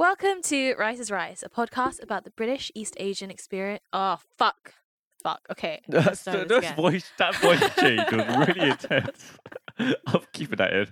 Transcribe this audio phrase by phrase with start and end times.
[0.00, 3.84] Welcome to Rice is Rice, a podcast about the British East Asian experience.
[3.92, 4.72] Oh, fuck.
[5.22, 5.42] Fuck.
[5.50, 5.82] Okay.
[5.88, 9.32] let's That this that voice, that voice change was really intense.
[10.06, 10.86] I'm keeping that in.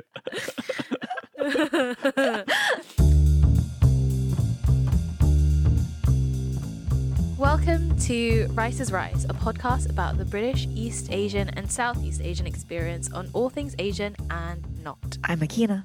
[7.39, 12.47] Welcome to Rice is Rice, a podcast about the British East Asian and Southeast Asian
[12.47, 15.17] experience on all things Asian and not.
[15.25, 15.85] I'm Akina.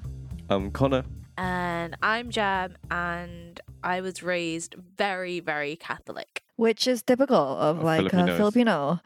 [0.50, 1.04] I'm Connor.
[1.36, 6.42] And I'm Jam, and I was raised very, very Catholic.
[6.56, 9.00] Which is typical of Of like a Filipino.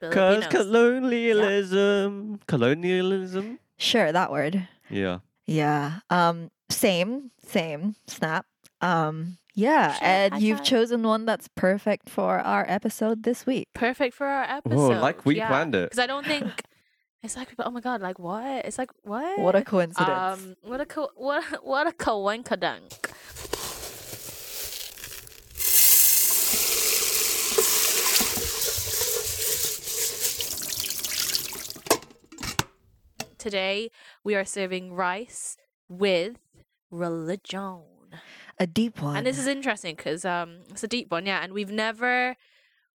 [0.00, 0.46] Cause Filipinos.
[0.52, 3.58] colonialism, colonialism.
[3.78, 4.68] Sure, that word.
[4.90, 5.18] Yeah.
[5.46, 6.00] Yeah.
[6.10, 6.50] Um.
[6.68, 7.30] Same.
[7.44, 7.96] Same.
[8.06, 8.46] Snap.
[8.80, 9.38] Um.
[9.54, 9.94] Yeah.
[9.94, 10.66] Sure, and high you've five.
[10.66, 13.68] chosen one that's perfect for our episode this week.
[13.74, 15.00] Perfect for our episode.
[15.00, 15.48] like we yeah.
[15.48, 15.90] planned it.
[15.90, 16.62] Because I don't think
[17.24, 18.66] it's like, oh my god, like what?
[18.66, 19.38] It's like what?
[19.38, 20.08] What a coincidence.
[20.08, 22.98] Um, what a co- what what a coincidence.
[33.38, 33.90] Today
[34.22, 35.56] we are serving rice
[35.88, 36.36] with
[36.90, 37.80] religion.
[38.58, 39.16] a deep one.
[39.16, 41.42] And this is interesting because um, it's a deep one, yeah.
[41.42, 42.36] And we've never,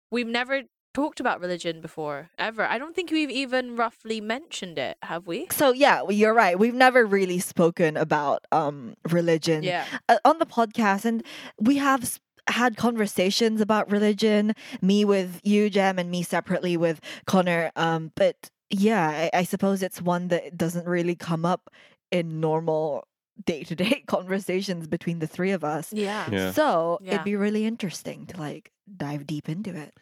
[0.10, 2.64] we've never talked about religion before, ever.
[2.64, 5.48] I don't think we've even roughly mentioned it, have we?
[5.52, 6.58] so yeah, well, you're right.
[6.58, 11.24] We've never really spoken about um religion Yeah, uh, on the podcast, and
[11.60, 14.54] we have s- had conversations about religion.
[14.82, 17.72] Me with you, Jem, and me separately with Connor.
[17.76, 21.70] Um, but yeah, I, I suppose it's one that doesn't really come up
[22.12, 23.06] in normal
[23.46, 25.94] day to day conversations between the three of us.
[25.94, 26.52] yeah, Yeah.
[26.52, 27.14] So Yeah.
[27.14, 29.94] it'd be really interesting to like dive deep into it.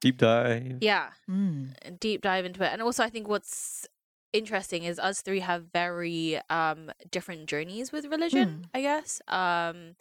[0.00, 0.78] Deep dive.
[0.80, 1.08] yeah.
[1.28, 1.98] Mm.
[2.00, 3.86] Deep dive into it, and also I think what's
[4.32, 8.66] interesting is us three have very um different journeys with religion.
[8.74, 9.20] I guess.
[9.28, 9.96] Um,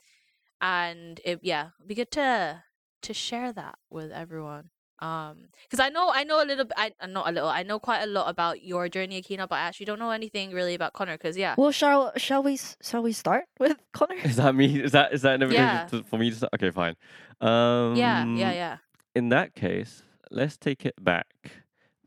[0.62, 2.64] and it yeah, it'd be good to
[3.04, 4.70] to share that with everyone.
[5.00, 6.66] Um, because I know I know a little.
[6.78, 7.50] I uh, not a little.
[7.50, 10.52] I know quite a lot about your journey, Akina, but I actually don't know anything
[10.52, 11.18] really about Connor.
[11.18, 14.16] Because yeah, Well, shall shall we shall we start with Connor?
[14.24, 14.80] Is that me?
[14.82, 15.86] Is that is that an invitation Yeah.
[15.88, 16.54] to- for me to start?
[16.56, 16.96] Okay, fine.
[17.42, 18.78] Um, yeah, yeah, yeah.
[19.16, 21.28] In that case, let's take it back.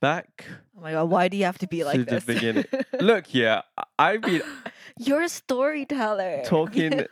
[0.01, 0.45] Back.
[0.77, 2.25] Oh my god, why do you have to be like To the this?
[2.25, 2.65] beginning.
[3.01, 3.63] Look, yeah,
[3.99, 4.43] I've been
[4.99, 6.43] You're a storyteller.
[6.45, 7.05] talking.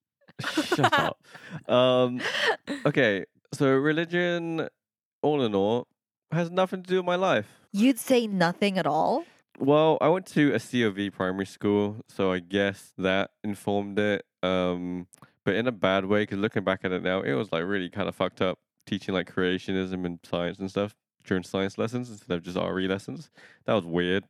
[0.40, 1.20] Shut up.
[1.68, 2.20] Um,
[2.86, 4.68] okay, so religion,
[5.22, 5.86] all in all,
[6.32, 7.46] has nothing to do with my life.
[7.72, 9.24] You'd say nothing at all?
[9.58, 14.24] Well, I went to a COV primary school, so I guess that informed it.
[14.42, 15.08] Um,
[15.44, 17.90] but in a bad way, because looking back at it now, it was like really
[17.90, 22.34] kind of fucked up teaching like creationism and science and stuff during science lessons instead
[22.34, 23.30] of just RE lessons.
[23.66, 24.24] That was weird.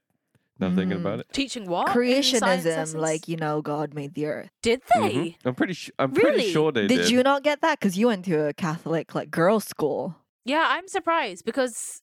[0.59, 1.01] Now I'm thinking Mm.
[1.01, 1.27] about it.
[1.33, 1.89] Teaching what?
[1.89, 4.51] Creationism, like, you know, God made the earth.
[4.63, 5.01] did they?
[5.01, 5.37] Mhm.
[5.47, 5.73] I'm pretty.
[5.73, 6.31] Sh- I'm Really?
[6.33, 7.11] pretty sure they Did, did.
[7.11, 7.81] you not get that?
[7.81, 10.17] Because you went to a Catholic, like, girls' school.
[10.45, 12.03] Yeah, I'm surprised because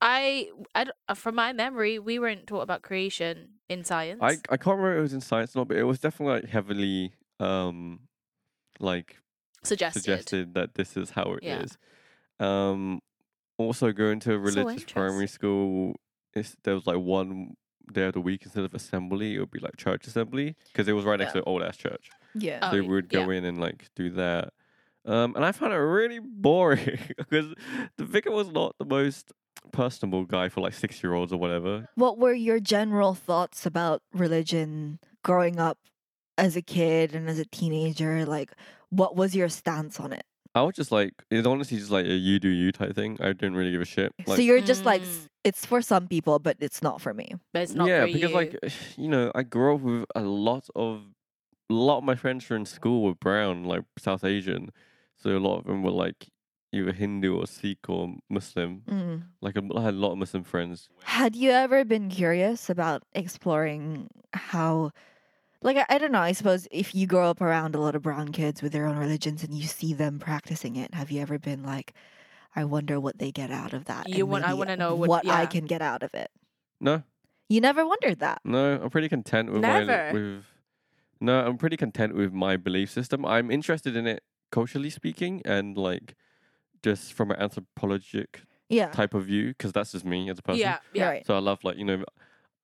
[0.00, 4.20] I, uh, from my memory, we weren't taught about creation in science.
[4.22, 6.40] I I can't remember if it was in science or not, but it was definitely
[6.40, 8.00] like heavily um
[8.78, 9.18] like
[9.62, 10.00] suggested.
[10.02, 11.78] suggested that this is how it is.
[12.40, 12.68] Yeah.
[12.70, 13.00] Um,
[13.58, 15.96] also going to a So religious primary school,
[16.34, 17.56] it's, there was like one
[17.92, 20.92] day of the week instead of assembly, it would be like church assembly because it
[20.92, 21.32] was right next Yeah.
[21.32, 22.10] to an old ass church.
[22.34, 22.60] Yeah.
[22.62, 23.38] Oh, we would go yeah.
[23.38, 24.52] in and like do that.
[25.04, 27.54] Um, and I found it really boring because
[27.96, 29.32] the vicar was not the most
[29.72, 31.88] personable guy for like six year olds or whatever.
[31.94, 35.78] What were your general thoughts about religion growing up
[36.38, 38.24] as a kid and as a teenager?
[38.24, 38.52] Like,
[38.90, 40.22] what was your stance on it?
[40.54, 43.16] I was just like, it's honestly just like a you do you type thing.
[43.20, 44.12] I didn't really give a shit.
[44.26, 45.06] Like, so you're just like, Mm.
[45.06, 47.34] s- it's for some people, but it's not for me.
[47.52, 48.36] but it's not yeah, for because you.
[48.36, 48.56] like
[48.96, 51.02] you know, I grew up with a lot of
[51.70, 54.70] a lot of my friends were in school were brown, like South Asian,
[55.16, 56.28] so a lot of them were like
[56.72, 58.82] either Hindu or Sikh or Muslim.
[58.88, 59.22] Mm.
[59.40, 60.88] Like a- I had a lot of Muslim friends.
[61.04, 64.90] Had you ever been curious about exploring how,
[65.62, 68.02] like, I, I don't know, I suppose if you grow up around a lot of
[68.02, 71.38] brown kids with their own religions and you see them practicing it, have you ever
[71.38, 71.92] been like,
[72.56, 74.08] I wonder what they get out of that?
[74.08, 75.46] You want- I wanna know what- I yeah.
[75.46, 76.30] can get out of it.
[76.80, 77.02] No,
[77.48, 78.40] You never wondered that.
[78.44, 79.86] no, I'm pretty content with Never.
[79.86, 80.44] my with.
[81.20, 83.26] No, I'm pretty content with my belief system.
[83.26, 86.14] I'm interested in it culturally speaking, and like
[86.82, 88.90] just from an anthropologic Yeah.
[88.90, 90.60] type of view, because that's just me as a person.
[90.60, 91.08] yeah, yeah.
[91.08, 91.26] Right.
[91.26, 92.04] So I love like you know,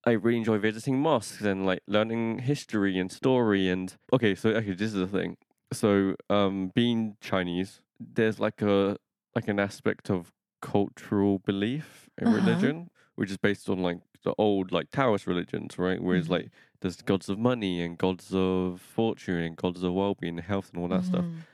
[0.07, 4.35] I really enjoy visiting mosques and like learning history and story and okay.
[4.35, 5.37] So okay, this is the thing.
[5.73, 8.97] So um, being Chinese, there's like a
[9.35, 10.33] like an aspect of
[10.63, 12.31] cultural belief in Uh-huh.
[12.31, 16.01] religion, which is based on like the old like Taoist religions, right?
[16.01, 16.31] Whereas Mhm.
[16.31, 16.51] like
[16.81, 20.83] there's gods of money and gods of fortune and gods of well-being, and health, and
[20.83, 21.27] all that stuff.
[21.27, 21.47] Mhm.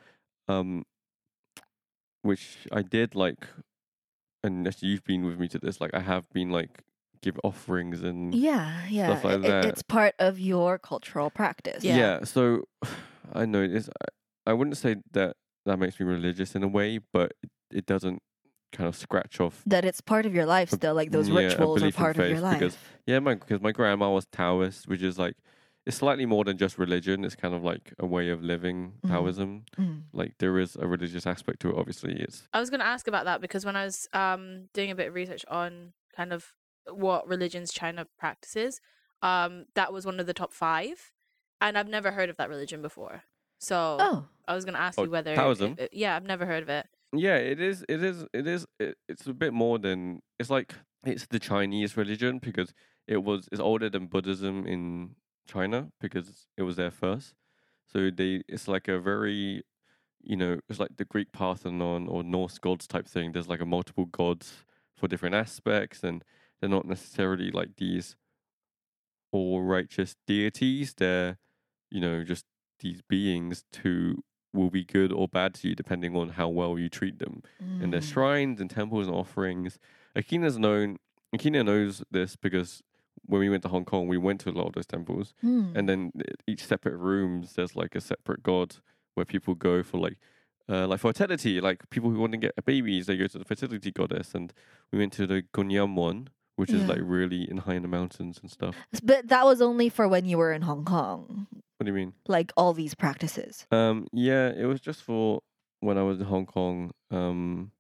[0.49, 0.85] Um,
[2.23, 3.47] which I did like,
[4.45, 5.81] and you've been with me to this.
[5.81, 6.83] Like, I have been like
[7.23, 9.11] give offerings and Yeah, yeah.
[9.11, 9.65] like it- it- that.
[9.67, 11.83] it's part of your cultural practice.
[11.85, 12.25] Yeah.
[12.25, 12.65] so
[13.33, 13.89] I know it's.
[13.89, 17.87] I, I wouldn't say that that makes me religious in a way, but it, it
[17.87, 18.21] doesn't
[18.73, 19.63] kind of scratch off.
[19.67, 22.41] That it's part of your life still, like those yeah, rituals are part of your
[22.41, 22.59] life.
[22.59, 22.77] because-
[23.07, 25.37] Yeah, my because my grandma was Taoist, which is like
[25.87, 27.25] it's slightly more than just religion.
[27.25, 29.11] It's kind of like a way of living Mhm.
[29.11, 29.65] Taoism.
[29.79, 30.03] Mm.
[30.13, 31.77] Like there is a religious aspect to it.
[31.77, 34.91] Obviously, it's I was going to ask about that because when I was um, doing
[34.91, 36.53] a bit of research on kind of
[36.91, 38.81] what religions China practices,
[39.23, 41.13] um, that was one of the top five,
[41.61, 43.23] and I've never heard of that religion before.
[43.59, 45.77] So Oh, I was going to ask Oh, you whether Taoism?
[45.79, 46.87] it- yeah, I've never heard of it.
[47.13, 47.85] yeah, it is.
[47.89, 48.25] It is.
[48.33, 48.67] It is.
[48.81, 50.75] It, it's a bit more than it's like
[51.05, 52.73] it's the Chinese religion because
[53.07, 55.15] it was it's older than Buddhism in
[55.47, 57.35] China because it was there first.
[57.87, 59.63] So they it's like a very
[60.25, 63.33] you know it's like the Greek Parthenon or Norse gods type thing.
[63.33, 64.65] There's like a multiple gods
[64.97, 66.25] for different aspects, and
[66.63, 68.15] they're not necessarily like these
[69.33, 70.95] all righteous deities.
[70.97, 71.39] They're
[71.91, 72.45] you know just
[72.79, 74.23] these beings who
[74.55, 77.93] will be good or bad to you depending on how well you treat them and
[77.93, 78.13] their mm.
[78.13, 79.79] shrines and temples and offerings.
[80.17, 80.99] Akina's known.
[81.35, 82.83] Akina knows this because
[83.25, 85.75] when we went to Hong Kong, we went to a lot of those temples, Mm.
[85.75, 86.13] and then
[86.47, 88.77] each separate rooms there's like a separate god
[89.15, 90.19] where people go for like.
[90.69, 93.91] Uh, like fertility, like people who want to get babies, they go to the fertility
[93.91, 94.55] goddess, and
[94.93, 96.89] we went to the Gunyam one, which is Yeah.
[96.95, 98.77] like really in high in the mountains and stuff.
[99.03, 101.47] But that was only for when you were in Hong Kong,
[101.79, 102.13] What do you mean?
[102.29, 103.67] like all these practices.
[103.71, 105.43] Um, yeah, it was just for
[105.81, 106.93] when I was in Hong Kong.
[107.11, 107.73] Um,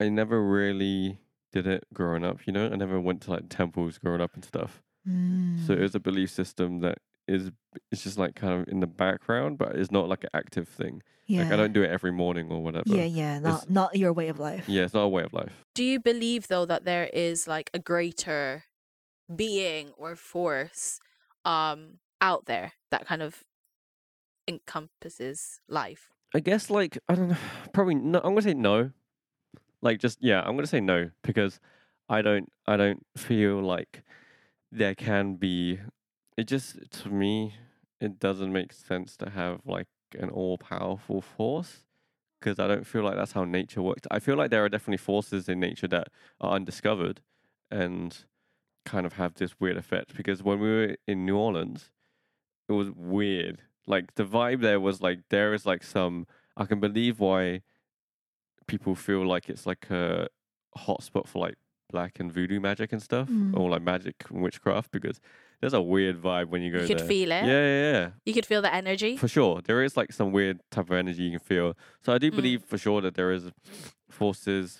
[0.00, 1.18] I never really
[1.52, 2.46] did it growing up.
[2.46, 4.82] You know, I never went to like temples growing up and stuff.
[5.06, 5.80] So it Mm.
[5.82, 6.98] was a belief system that
[7.28, 7.50] is
[7.90, 11.02] it's just like kind of in the background, but it's not like an active thing.
[11.26, 11.42] yeah.
[11.42, 12.84] Like I don't do it every morning or whatever.
[12.86, 14.68] yeah, yeah, not not your way of life.
[14.68, 15.64] Yeah, it's not a way of life.
[15.74, 18.64] Do you believe though that there is like a greater
[19.34, 21.00] being or force
[21.44, 23.42] um out there that kind of
[24.48, 26.10] encompasses life?
[26.34, 27.36] I guess like I don't know.
[27.72, 28.18] Probably no.
[28.18, 28.90] I'm gonna say no.
[29.82, 31.60] Like just yeah, I'm gonna say no because
[32.08, 34.02] I don't I don't feel like
[34.72, 35.80] there can be.
[36.36, 37.54] It just to me
[38.00, 39.88] it doesn't make sense to have like
[40.18, 41.86] an all powerful force
[42.38, 44.02] because I don't feel like that's how nature works.
[44.10, 46.08] I feel like there are definitely forces in nature that
[46.40, 47.20] are undiscovered
[47.70, 48.16] and
[48.84, 51.90] kind of have this weird effect because when we were in New Orleans,
[52.68, 53.62] it was weird.
[53.86, 57.62] Like the vibe there was like there is like some I can believe why
[58.66, 60.28] people feel like it's like a
[60.76, 61.54] hotspot for like
[61.90, 63.56] black and voodoo magic and stuff Mm.
[63.56, 65.20] or like magic and witchcraft because
[65.66, 66.86] there's a weird vibe when you go there.
[66.86, 67.08] You could there.
[67.08, 67.44] feel it.
[67.44, 68.10] Yeah, yeah, yeah.
[68.24, 69.16] You could feel the energy.
[69.16, 69.60] For sure.
[69.62, 71.74] There is like some weird type of energy you can feel.
[72.02, 72.36] So I do Mm.
[72.36, 73.50] believe for sure that there is
[74.08, 74.78] forces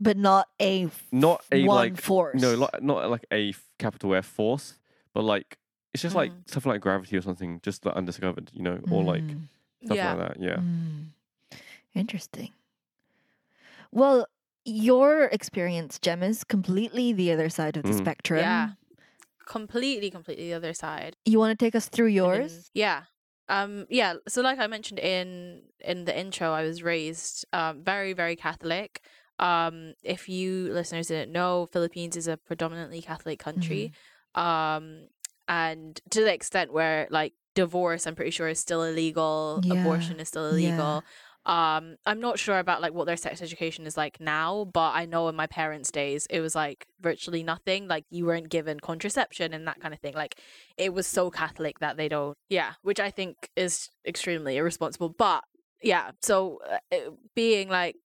[0.00, 2.40] But not a f- not a one like force.
[2.42, 4.78] no, like, not like a f- capital F force,
[5.14, 5.56] but like
[5.94, 9.22] it's just like stuff like gravity or something just like, undiscovered, you know, or like
[9.22, 9.42] Mm,
[9.84, 10.14] stuff yeah.
[10.14, 10.42] like that.
[10.42, 10.56] Yeah.
[10.56, 11.04] mm.
[11.94, 12.50] Interesting.
[13.92, 14.26] Well,
[14.64, 17.98] your experience, Gem, is completely the other side of the Mm.
[17.98, 18.40] spectrum.
[18.40, 18.70] Yeah.
[19.52, 21.12] Completely, completely the other side.
[21.26, 22.70] You want to take us through yours?
[22.72, 23.02] yeah.
[23.48, 28.12] Um yeah, so like I mentioned in in the intro, I was raised um very
[28.14, 28.90] very Catholic.
[29.38, 33.92] Um if you listeners didn't know, Philippines is a predominantly Catholic country.
[34.34, 34.84] Um
[35.48, 39.74] and to the extent where like divorce I'm pretty sure is still illegal, Yeah.
[39.74, 41.00] abortion is still Yeah.
[41.44, 45.06] Um I'm not sure about like what their sex education is like now, but I
[45.06, 47.88] know in my parents' days it was like virtually nothing.
[47.88, 50.14] Like you weren't given contraception and that kind of thing.
[50.14, 50.40] Like
[50.76, 55.08] it was so Catholic that they don't, yeah, which I think is extremely irresponsible.
[55.08, 55.44] But
[55.82, 56.60] yeah, so
[56.92, 57.96] uh, being like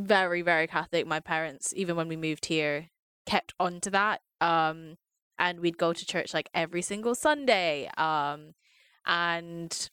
[0.00, 2.90] very, very Catholic, my parents, even when we moved here,
[3.26, 4.20] kept on to that.
[4.40, 4.96] Um,
[5.38, 7.90] and we'd go to church like every single Sunday.
[7.96, 8.54] Um,
[9.06, 9.90] and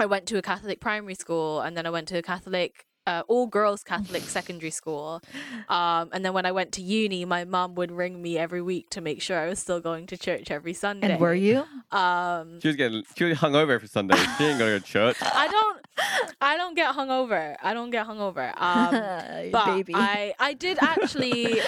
[0.00, 2.86] I went to a Catholic primary school, and then I went to a Catholic.
[3.06, 5.22] Uh, all girls Catholic secondary school,
[5.70, 8.90] um, and then when I went to uni, my mum would ring me every week
[8.90, 11.12] to make sure I was still going to church every Sunday.
[11.12, 11.64] And were you?
[11.90, 14.16] Um, She was getting she was hungover every Sunday.
[14.36, 15.16] She ain't gonna go to church.
[15.22, 15.80] I don't,
[16.42, 17.56] I don't get hungover.
[17.62, 18.52] I don't get hungover.
[18.60, 18.90] Um,
[19.50, 19.94] but Baby.
[19.96, 21.60] I, I did actually,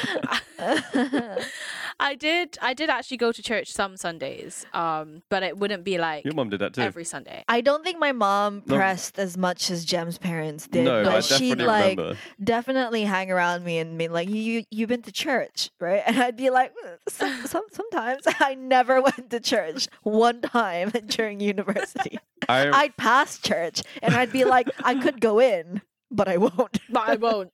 [2.03, 2.59] I did.
[2.61, 6.35] I did actually go to church some Sundays, um, but it wouldn't be like Your
[6.35, 6.83] mom did that too.
[6.83, 7.45] every Sunday.
[7.49, 8.75] I don't think my mom No.
[8.77, 12.19] pressed as much as Jem's parents did, no, but I she'd definitely like remember.
[12.43, 16.19] definitely hang around me and be like, "You you you been to church, right?" And
[16.19, 21.39] I'd be like, "Uh, some, some, "Sometimes." I never went to church one time during
[21.41, 22.19] university.
[22.49, 26.81] I, I'd pass church and I'd be like, "I could go in, but I won't."
[26.91, 27.53] But I won't.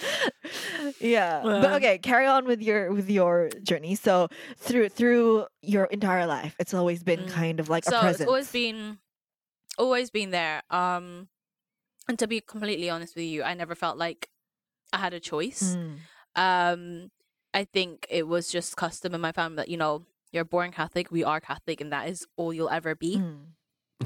[1.00, 1.40] yeah.
[1.42, 3.94] But okay, carry on with your with your journey.
[3.94, 7.28] So through through your entire life, it's always been Mm.
[7.28, 8.20] kind of like a so presence.
[8.22, 8.98] it's always been,
[9.78, 10.62] always been there.
[10.70, 11.28] Um,
[12.08, 14.28] and to be completely honest with you, I never felt like
[14.92, 15.76] I had a choice.
[15.76, 15.98] Mm.
[16.34, 17.10] Um,
[17.54, 21.10] I think it was just custom in my family that you know you're born Catholic,
[21.12, 23.18] we are Catholic, and that is all you'll ever be.
[23.18, 23.52] Mm.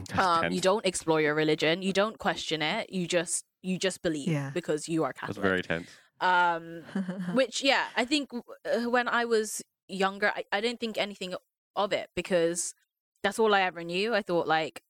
[0.09, 4.03] That's Um, you don't explore your religion, you don't question it, you just you just
[4.03, 4.50] believe Yeah.
[4.55, 5.37] because you are Catholic.
[5.37, 5.88] That's very tense.
[6.21, 6.83] Um,
[7.35, 11.35] which yeah, I think uh, when I was younger, I, I didn't think anything
[11.75, 12.75] of it because
[13.23, 14.15] that's all I ever knew.
[14.15, 14.83] I thought like,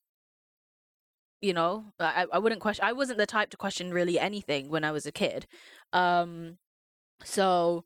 [1.41, 2.85] you know, I I wouldn't question.
[2.85, 5.47] I wasn't the type to question really anything when I was a kid.
[5.93, 6.59] Um,
[7.25, 7.85] so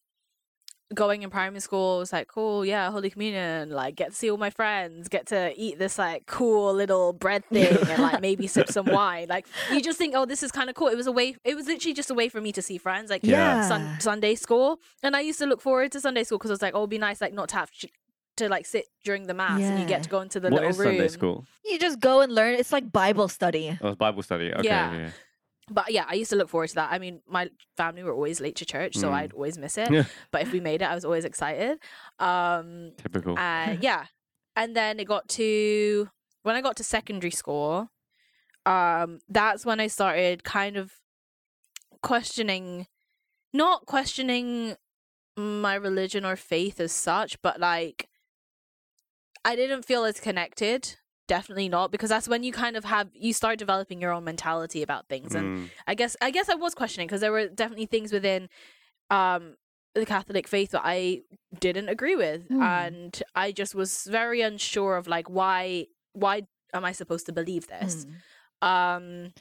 [0.95, 4.37] going in primary school was like cool yeah holy communion like get to see all
[4.37, 8.69] my friends get to eat this like cool little bread thing and like maybe sip
[8.69, 11.13] some wine like you just think oh this is kind of cool it was a
[11.13, 13.69] way it was literally just a way for me to see friends like yeah.
[13.69, 16.63] sun- Sunday school, and I used to look forward to Sunday school because I was
[16.63, 17.89] like, "Oh, it'd be nice, like not to have to,
[18.39, 20.71] to like sit during the mass, and you get to go into the What little
[20.71, 21.45] is room." Sunday school?
[21.65, 22.55] you just go and learn.
[22.55, 23.79] It's like Bible study.
[23.81, 24.53] Oh, it's Bible study.
[24.53, 24.93] Okay, Yeah.
[24.97, 25.11] yeah.
[25.73, 26.91] But yeah, I used to look forward to that.
[26.93, 29.13] I mean, my family were always late to church, so Mm.
[29.15, 29.91] I'd always miss it.
[29.91, 30.05] Yeah.
[30.33, 31.79] but if we made it, I was always excited.
[32.19, 33.39] Um, Typical.
[33.39, 34.07] uh, yeah,
[34.57, 36.11] and then it got to
[36.43, 37.89] when I got to secondary school.
[38.67, 40.93] Um, that's when I started kind of
[42.03, 42.87] questioning,
[43.53, 44.77] not questioning
[45.37, 48.09] my religion or faith as such, but like
[49.45, 50.97] I didn't feel as connected.
[51.37, 54.83] Definitely not, because that's when you kind of have you start developing your own mentality
[54.83, 55.71] about things, and Mm.
[55.87, 58.49] I guess I guess I was questioning because there were definitely things within
[59.11, 59.43] um
[59.95, 61.23] the Catholic faith that I
[61.67, 62.63] didn't agree with, Hmm.
[62.63, 63.13] and
[63.45, 65.87] I just was very unsure of like why
[66.25, 66.35] why
[66.75, 67.93] am I supposed to believe this?
[68.07, 68.67] Mm.
[68.71, 69.33] Um,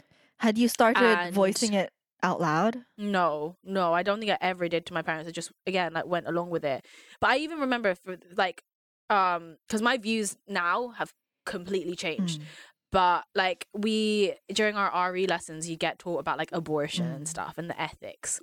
[0.45, 1.89] Had you started And- voicing it
[2.21, 2.85] out loud?
[2.97, 5.27] no, no, I don't think I ever did to my parents.
[5.27, 6.85] I just again like went along with it.
[7.21, 8.63] But I even remember for like
[9.09, 11.11] um because my views now have
[11.57, 12.39] completely changed.
[12.41, 12.45] Mm.
[12.91, 17.33] but like we during our RE lessons you get taught about like abortion and Mm.
[17.35, 18.41] stuff and the ethics.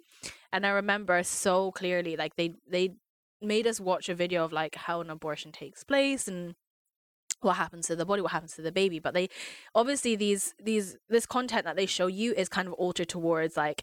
[0.53, 2.87] And I remember so clearly like they they
[3.41, 6.55] made us watch a video of like how an abortion takes place and
[7.41, 8.99] what happens to the body, what happens to the baby.
[9.01, 9.27] But they
[9.75, 13.83] obviously these these this content that they show you is kind of altered towards like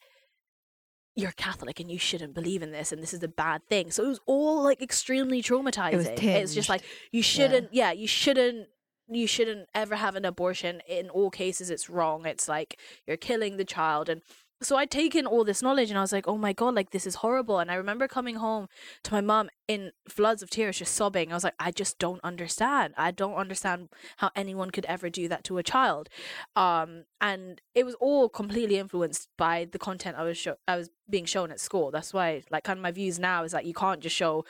[1.15, 3.91] you're Catholic and you shouldn't believe in this and this is a bad thing.
[3.91, 6.13] So it was all like extremely traumatizing.
[6.17, 8.67] It it's just like you shouldn't yeah, you shouldn't
[9.07, 10.81] you shouldn't ever have an abortion.
[10.87, 12.25] In all cases it's wrong.
[12.25, 14.21] It's like you're killing the child and
[14.61, 17.05] so I'd taken all this knowledge and I was like, oh my God, like this
[17.05, 17.59] is horrible.
[17.59, 18.67] And I remember coming home
[19.03, 21.31] to my mom in floods of tears, just sobbing.
[21.31, 22.93] I was like, I just don't understand.
[22.97, 26.07] I don't understand how anyone could ever do that to a child.
[26.55, 30.89] Um, and it was all completely influenced by the content I was show- I was
[31.09, 31.91] being shown at school.
[31.91, 34.45] That's why, like, kind of my views now is that you can't just show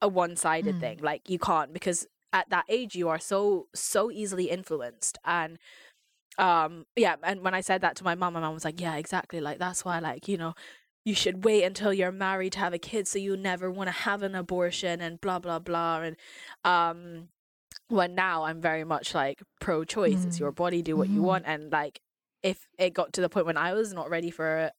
[0.00, 0.80] a one-sided Mm.
[0.80, 0.98] thing.
[1.02, 5.58] Like, you can't because at that age you are so so easily influenced and
[6.38, 8.96] um yeah and when i said that to my mom my mom was like yeah
[8.96, 10.52] exactly like that's why like you know
[11.04, 13.92] you should wait until you're married to have a kid so you never want to
[14.08, 16.16] have an abortion and blah blah blah and
[16.64, 17.28] um
[17.88, 20.40] when now i'm very much like pro choice it's Mm.
[20.40, 21.30] your body do what you Mhm.
[21.30, 22.00] want and like
[22.42, 24.72] if it got to the point when i was not ready for a,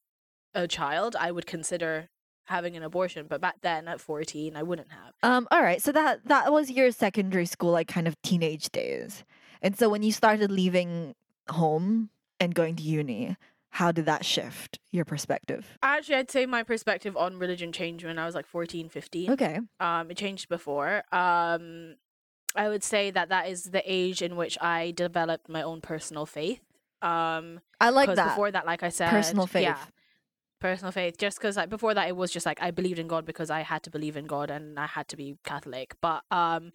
[0.64, 2.10] a child i would consider
[2.48, 5.82] having an abortion but back then at 14 i wouldn't have Um, all right.
[5.82, 9.24] So that that was your secondary school, like kind of teenage days.
[9.62, 11.16] And so when you started leaving
[11.50, 13.36] home and going to uni,
[13.72, 15.78] how did that shift your perspective?
[15.84, 19.60] actually i'd say my perspective on religion changed when i was like 14 15 Okay.
[19.80, 21.96] um it changed before um
[22.56, 26.26] i would say that that is the age in which i developed my own personal
[26.26, 26.62] faith
[27.02, 28.30] um I like that.
[28.30, 29.64] before that like i said Personal faith.
[29.64, 29.84] yeah
[30.60, 33.26] personal faith just because like before that it was just like i believed in god
[33.26, 36.72] because i had to believe in god and i had to be catholic but um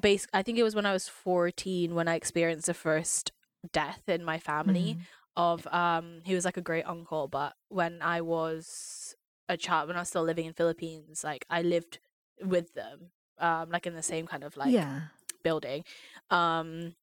[0.00, 3.32] base i think it was when i was 14 when i experienced the first
[3.72, 5.00] death in my family Mm.
[5.36, 9.14] of um he was like a great uncle but when i was
[9.48, 11.98] a child when i was still living in philippines like i lived
[12.42, 15.00] with them um like in the same kind of like yeah.
[15.42, 15.84] building
[16.30, 16.94] um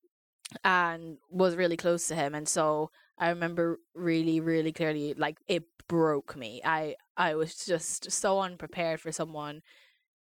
[0.63, 5.63] and was really close to him and so I remember really, really clearly, like it
[5.88, 6.62] broke me.
[6.65, 9.62] I I was just so unprepared for someone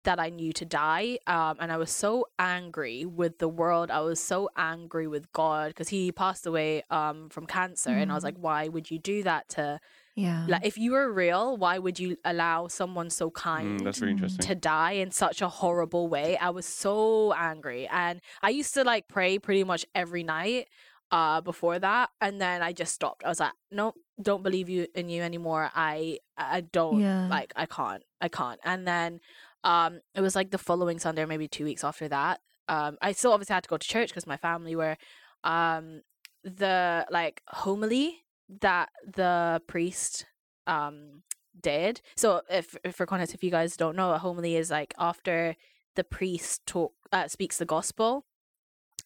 [0.05, 1.19] that I knew to die.
[1.27, 3.91] Um, and I was so angry with the world.
[3.91, 8.15] I was so angry with God because he passed away um from cancer, and I
[8.15, 8.29] was Mm.
[8.29, 9.81] like, why would you do that to
[10.15, 10.47] Yeah.
[10.49, 11.57] like if you were real?
[11.59, 13.81] Why would you allow someone so kind?
[13.81, 14.17] Mm, that's really Mm.
[14.17, 14.47] interesting.
[14.47, 16.37] to die in such a horrible way.
[16.39, 17.87] I was so angry.
[17.89, 20.69] And I used to like pray pretty much every night
[21.11, 23.25] uh before that and then I just stopped.
[23.25, 25.71] I was like, nope, don't believe you in you anymore.
[25.75, 27.29] I I don't Yeah.
[27.29, 28.03] like I can't.
[28.21, 28.61] I can't.
[28.65, 29.21] And then
[29.65, 32.41] um it was like the following Sunday or maybe 2 weeks after that.
[32.69, 34.97] Um I still obviously had to go to church because my family were
[35.45, 36.03] um
[36.45, 38.25] the like homily
[38.61, 40.27] that the priest
[40.67, 41.23] um
[41.61, 42.01] did.
[42.17, 45.57] So if, if for context, if you guys don't know, a homily is like after
[45.97, 48.25] the priest talk uh, speaks the gospel,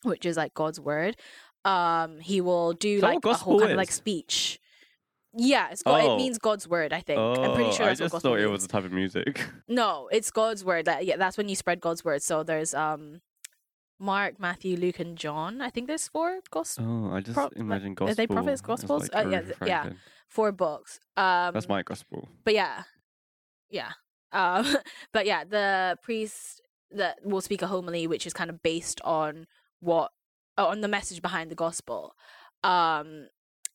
[0.02, 1.16] which is like God's word.
[1.64, 4.59] Um, he will do like a whole kind of like speech.
[5.35, 6.14] Yeah, it's God, Oh.
[6.14, 6.92] it means God's word.
[6.92, 7.19] I think.
[7.19, 9.47] oh, I'm pretty sure I just what thought it was a type of music.
[9.69, 10.85] No, it's God's word.
[10.87, 12.23] That yeah, that's when you spread God's word.
[12.23, 13.23] So there's um,
[13.99, 15.61] Mark, Matthew, Luke, and John.
[15.62, 18.14] I think there's four gospel Oh, I just Pro- imagine are gospel.
[18.16, 19.02] they prophets, gospels?
[19.12, 19.90] like Uh, yeah, Aretha th- yeah.
[20.28, 20.99] Four books.
[21.16, 22.28] Um, That's my gospel.
[22.45, 22.83] but yeah
[23.71, 23.92] yeah
[24.33, 24.66] um
[25.12, 29.47] but yeah the priest that will speak a homily which is kind of based on
[29.81, 30.11] what
[30.59, 32.14] uh, on the message behind the gospel
[32.64, 33.26] um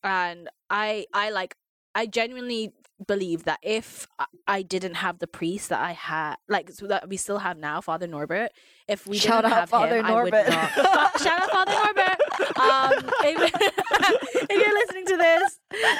[0.03, 1.55] and i i like
[1.96, 2.72] i genuinely
[3.07, 7.07] believe that if I- i didn't have the priest that i had like so that
[7.10, 8.51] we still have now father norbert
[8.88, 10.50] if we Shout didn't out have Father him, I would Norbert.
[10.50, 12.19] not shout out father norbert
[12.60, 13.51] um if,
[14.50, 15.60] if you're listening to this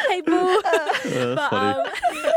[0.10, 2.32] hey boo that's but funny.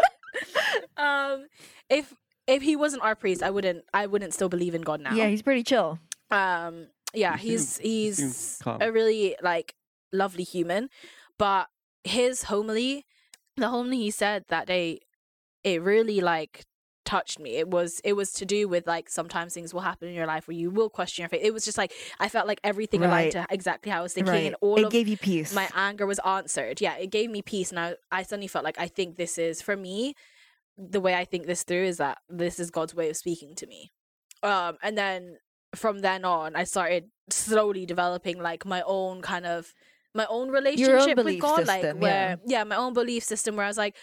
[0.97, 1.47] um, um,
[1.89, 2.15] if
[2.47, 5.15] if he wasn't our priest, I wouldn't I wouldn't still believe in God now.
[5.15, 5.99] Yeah, he's pretty chill.
[6.31, 6.89] Um.
[7.15, 9.75] Yeah, He he's he's a really like
[10.13, 10.91] lovely human,
[11.39, 11.69] but
[12.05, 13.07] his homily,
[13.57, 15.01] the homily he said that day,
[15.65, 16.65] it really like
[17.11, 17.57] touched me.
[17.57, 20.47] It was it was to do with like sometimes things will happen in your life
[20.47, 21.41] where you will question your faith.
[21.43, 24.33] It was just like I felt like everything aligned to exactly how I was thinking,
[24.33, 24.47] right.
[24.47, 25.53] and all it gave you peace.
[25.55, 26.81] my anger was answered.
[26.81, 29.61] Yeah, it gave me peace, and I, I suddenly felt like I think this is
[29.61, 30.15] for me.
[30.79, 33.67] The way I think this through is that this is God's way of speaking to
[33.67, 33.93] me.
[34.43, 35.37] Um, and then
[35.75, 39.73] from then on, I started slowly developing like my own kind of
[40.15, 43.57] my own relationship with God, system, like where yeah, my own belief system.
[43.57, 43.97] Where I was like,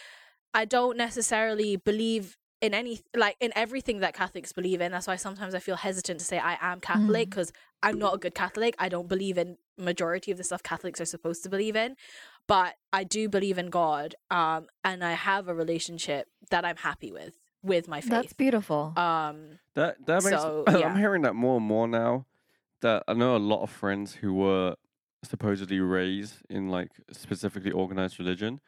[0.53, 4.91] I don't necessarily believe in any like in everything that Catholics believe in.
[4.91, 7.31] That's why sometimes I feel hesitant to say I am Catholic Mm.
[7.31, 7.51] because
[7.83, 8.75] I'm not a good Catholic.
[8.79, 11.95] I don't believe in majority of the stuff Catholics are supposed to believe in,
[12.47, 14.15] but I do believe in God.
[14.31, 18.11] Um, and I have a relationship that I'm happy with with my faith.
[18.11, 18.93] That's beautiful.
[18.97, 20.41] um, That that makes.
[20.41, 20.87] So, yeah.
[20.87, 22.25] I'm hearing that more and more now.
[22.81, 24.75] That I know a lot of friends who were
[25.23, 28.59] supposedly raised in like specifically organized religion,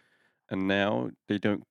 [0.49, 1.63] and now they don't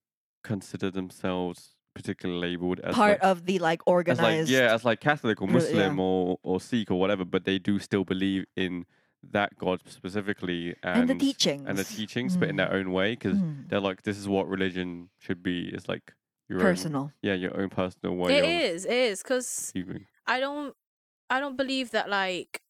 [0.44, 4.22] consider themselves particularly labeled as Part like, of the like as organized.
[4.22, 5.58] like yeah as like Catholic or Re- yeah.
[5.58, 8.84] Muslim or or Sikh or whatever, but they do still believe in
[9.32, 11.64] that God specifically and the teachings.
[11.66, 12.58] and the teachings, but in Mm.
[12.58, 13.68] their own way because Mm.
[13.68, 15.68] they're like this is what religion should be.
[15.74, 16.12] It's like
[16.48, 17.12] your own, personal.
[17.22, 19.72] yeah, your own personal way it of is, it is, because.
[20.26, 20.74] I don't,
[21.30, 22.08] I don't believe that.
[22.08, 22.60] Like,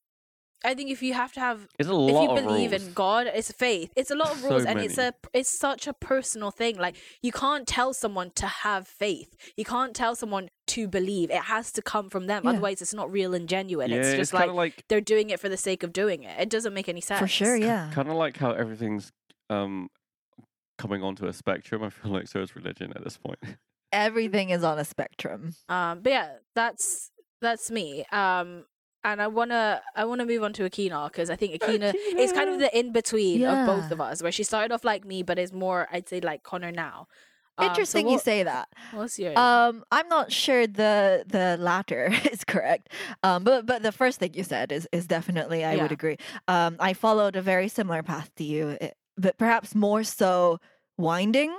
[0.65, 2.83] I think if you have to have It's a lot if you of believe rules.
[2.87, 3.93] in God, it's faith.
[3.95, 6.77] It's a lot of So rules, and it's a it's such a personal thing.
[6.77, 9.37] Like you can't tell someone to have faith.
[9.57, 11.31] You can't tell someone to believe.
[11.31, 12.43] It has to come from them.
[12.45, 12.51] Yeah.
[12.51, 13.91] Otherwise, it's not real and genuine.
[13.91, 15.93] yeah, it's it's just kind like of like they're doing it for the sake of
[15.93, 16.41] doing it.
[16.41, 17.21] It doesn't make any sense.
[17.21, 17.91] For sure, yeah.
[17.93, 19.13] kind of like how everything's
[19.51, 19.91] um
[20.79, 21.83] coming onto a spectrum.
[21.83, 23.39] I feel like so is religion at this point.
[23.93, 25.55] Everything is on a spectrum.
[25.69, 27.11] Um, but yeah, that's
[27.41, 28.05] that's me.
[28.13, 28.65] Um,
[29.05, 32.51] and I wanna I wanna move on to Akina because I think Akina is kind
[32.51, 35.39] of the in between of both of us, where she started off like me, but
[35.39, 37.07] is more I'd say like Connor now.
[37.59, 38.69] Um, so Interesting you say that.
[38.93, 42.91] What's your Um, I'm not sure the the latter is correct.
[43.23, 46.19] Um, but but the first thing you said is is definitely I would agree.
[46.47, 50.59] Um, I followed a very similar path to you, eh, but perhaps more so
[50.97, 51.55] winding.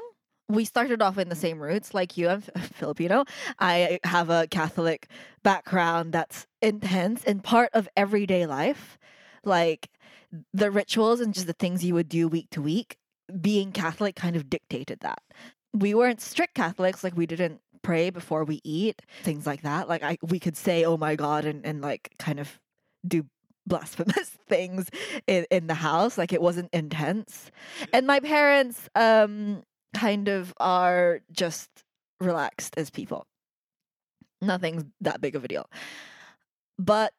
[0.47, 2.29] We started off in the same roots, like you.
[2.29, 2.41] I'm
[2.73, 3.25] Filipino.
[3.59, 5.07] I have a Catholic
[5.43, 8.97] background that's intense and part of everyday life,
[9.43, 9.89] like
[10.53, 12.97] the rituals and just the things you would do week to week.
[13.41, 15.21] Being Catholic kind of dictated that
[15.73, 19.87] we weren't strict Catholics, like we didn't pray before we eat, things like that.
[19.87, 22.59] Like I we could say, Oh my God, and, and like kind of
[23.07, 23.25] do
[23.69, 24.89] blasphemous things
[25.27, 26.17] in, in the house.
[26.17, 27.51] Like it wasn't intense.
[27.93, 31.69] And my parents um kind of are just
[32.19, 33.25] relaxed as people.
[34.41, 35.69] Nothing's that big of a deal.
[36.77, 37.13] But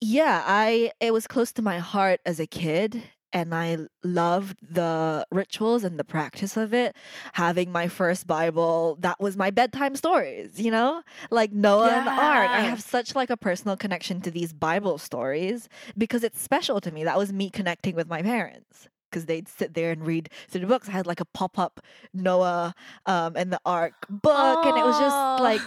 [0.00, 5.26] yeah, I it was close to my heart as a kid and I loved the
[5.30, 6.96] rituals and the practice of it.
[7.34, 11.02] Having my first Bible, that was my bedtime stories, you know?
[11.30, 12.50] Like Noah and the Ark.
[12.50, 16.90] I have such like a personal connection to these Bible stories because it's special to
[16.90, 17.04] me.
[17.04, 18.88] That was me connecting with my parents.
[19.10, 20.88] Because they'd sit there and read through the books.
[20.88, 21.80] I had like a pop up
[22.12, 22.74] Noah
[23.06, 25.62] um, and the Ark book, and it was just like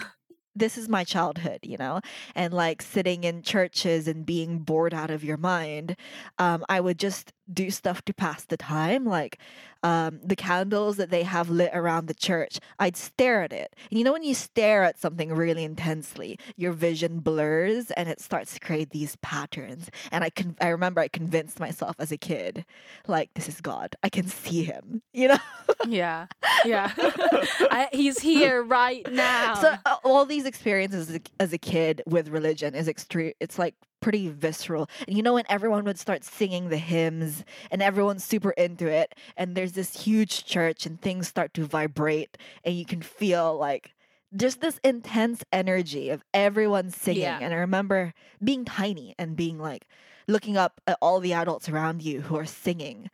[0.54, 2.00] this is my childhood, you know,
[2.34, 5.96] and like sitting in churches and being bored out of your mind.
[6.38, 9.38] Um, I would just do stuff to pass the time, like
[9.82, 12.58] um, the candles that they have lit around the church.
[12.78, 13.74] I'd stare at it.
[13.90, 18.20] And you know, when you stare at something really intensely, your vision blurs and it
[18.20, 19.90] starts to create these patterns.
[20.12, 22.64] And I can, I remember I convinced myself as a kid,
[23.06, 23.96] like, this is God.
[24.02, 25.38] I can see him, you know?
[25.86, 26.26] Yeah.
[26.66, 26.92] Yeah.
[26.98, 29.54] I, he's here right now.
[29.54, 33.32] So uh, all these experiences as a, as a kid with religion is extreme.
[33.40, 34.88] It's like pretty visceral.
[35.06, 39.14] And you know when everyone would start singing the hymns and everyone's super into it,
[39.36, 43.94] and there's this huge church and things start to vibrate, and you can feel like
[44.36, 47.22] just this intense energy of everyone singing.
[47.22, 47.38] Yeah.
[47.40, 49.86] And I remember being tiny and being like
[50.28, 53.10] looking up at all the adults around you who are singing,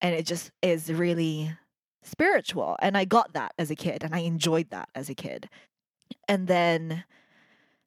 [0.00, 1.56] and it just is really
[2.02, 2.76] spiritual.
[2.80, 5.48] And I got that as a kid, and I enjoyed that as a kid
[6.28, 7.04] and then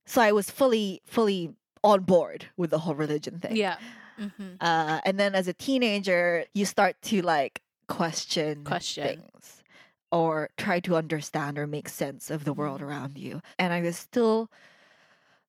[0.06, 3.56] so i was fully fully on board with the whole religion thing.
[3.56, 3.78] Yeah.
[4.18, 9.04] hmm uh, and then as a teenager you start to like question Question.
[9.08, 9.64] things
[10.12, 13.42] or try to understand or make sense of the world around you.
[13.58, 14.50] And i was still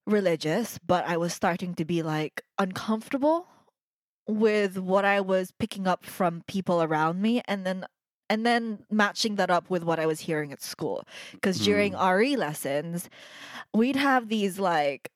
[0.05, 3.47] religious but i was starting to be like uncomfortable
[4.27, 7.85] with what i was picking up from people around me and then
[8.29, 11.05] and then matching that up with what i was hearing at school.
[11.31, 13.09] Because during re lessons
[13.73, 15.09] we'd have these like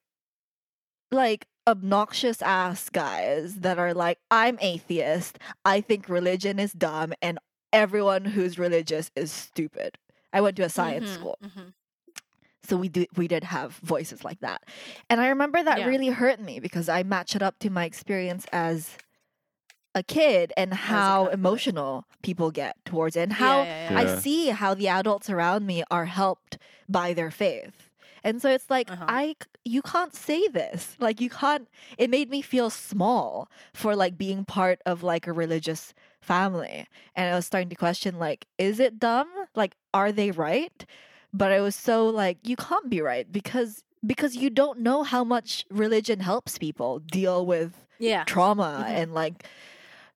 [1.10, 7.38] like obnoxious ass guys that are like i'm atheist i think religion is dumb and
[7.72, 9.98] everyone who's religious is stupid
[10.32, 11.72] i went to a science Mhm, school mhm.
[12.62, 14.62] so we did we did have voices like that
[15.08, 15.86] and i remember that Yeah.
[15.86, 18.96] really hurt me because i match it up to my experience as
[19.94, 23.98] a kid and how emotional people get towards it and Yeah, how yeah, yeah.
[23.98, 27.90] I see how the adults around me are helped by their faith.
[28.22, 29.04] And so it's like Uh-huh.
[29.08, 30.96] I c- you can't say this.
[30.98, 31.68] Like you can't
[31.98, 36.86] it made me feel small for like being part of like a religious family.
[37.14, 39.28] And I was starting to question like is it dumb?
[39.54, 40.84] Like are they right?
[41.32, 45.22] But I was so like you can't be right because because you don't know how
[45.24, 48.24] much religion helps people deal with Yeah.
[48.24, 48.90] trauma Mhm.
[49.02, 49.44] and like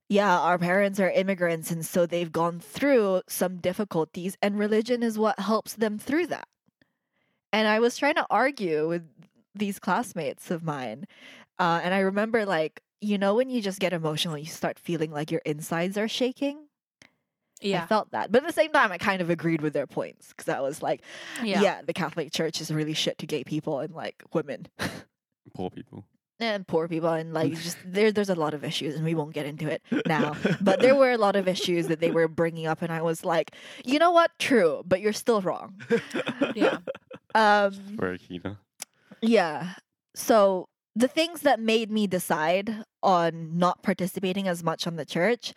[0.09, 5.19] yeah our parents are immigrants and so they've gone through some difficulties and religion is
[5.19, 6.49] what helps them through that
[7.53, 9.03] and i was trying to argue with
[9.55, 11.07] these classmates of mine
[11.59, 15.11] uh, and i remember like you know when you just get emotional you start feeling
[15.11, 16.59] like your insides are shaking
[17.61, 17.83] Yeah.
[17.83, 20.29] i felt that but at the same time i kind of agreed with their points
[20.29, 21.03] because i was like
[21.43, 21.61] Yeah.
[21.63, 24.67] yeah the catholic church is really shit to gay people and like women
[25.55, 26.05] Poor people.
[26.41, 29.33] and poor people and like just there there's a lot of issues and we won't
[29.35, 32.67] get into it now but there were a lot of issues that they were bringing
[32.67, 33.53] up and i was like
[33.85, 35.75] you know what true but you're still wrong
[36.57, 36.79] Yeah.
[37.37, 38.59] um Very Kina.
[39.25, 39.75] Yeah
[40.15, 45.53] so the things that made me decide on not participating as much on the church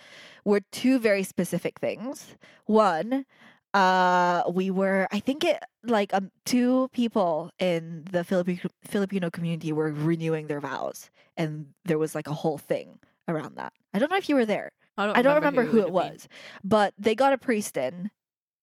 [0.46, 3.26] were two very specific things one
[3.74, 9.72] uh we were i think it like um two people in the Filipino Filipino community
[9.72, 13.74] were renewing their vows and there was like a whole thing around that.
[13.94, 14.72] I don't know if you were there.
[14.98, 16.14] I don't remember who, it would have been.
[16.14, 16.28] was.
[16.64, 18.10] But they got a priest in,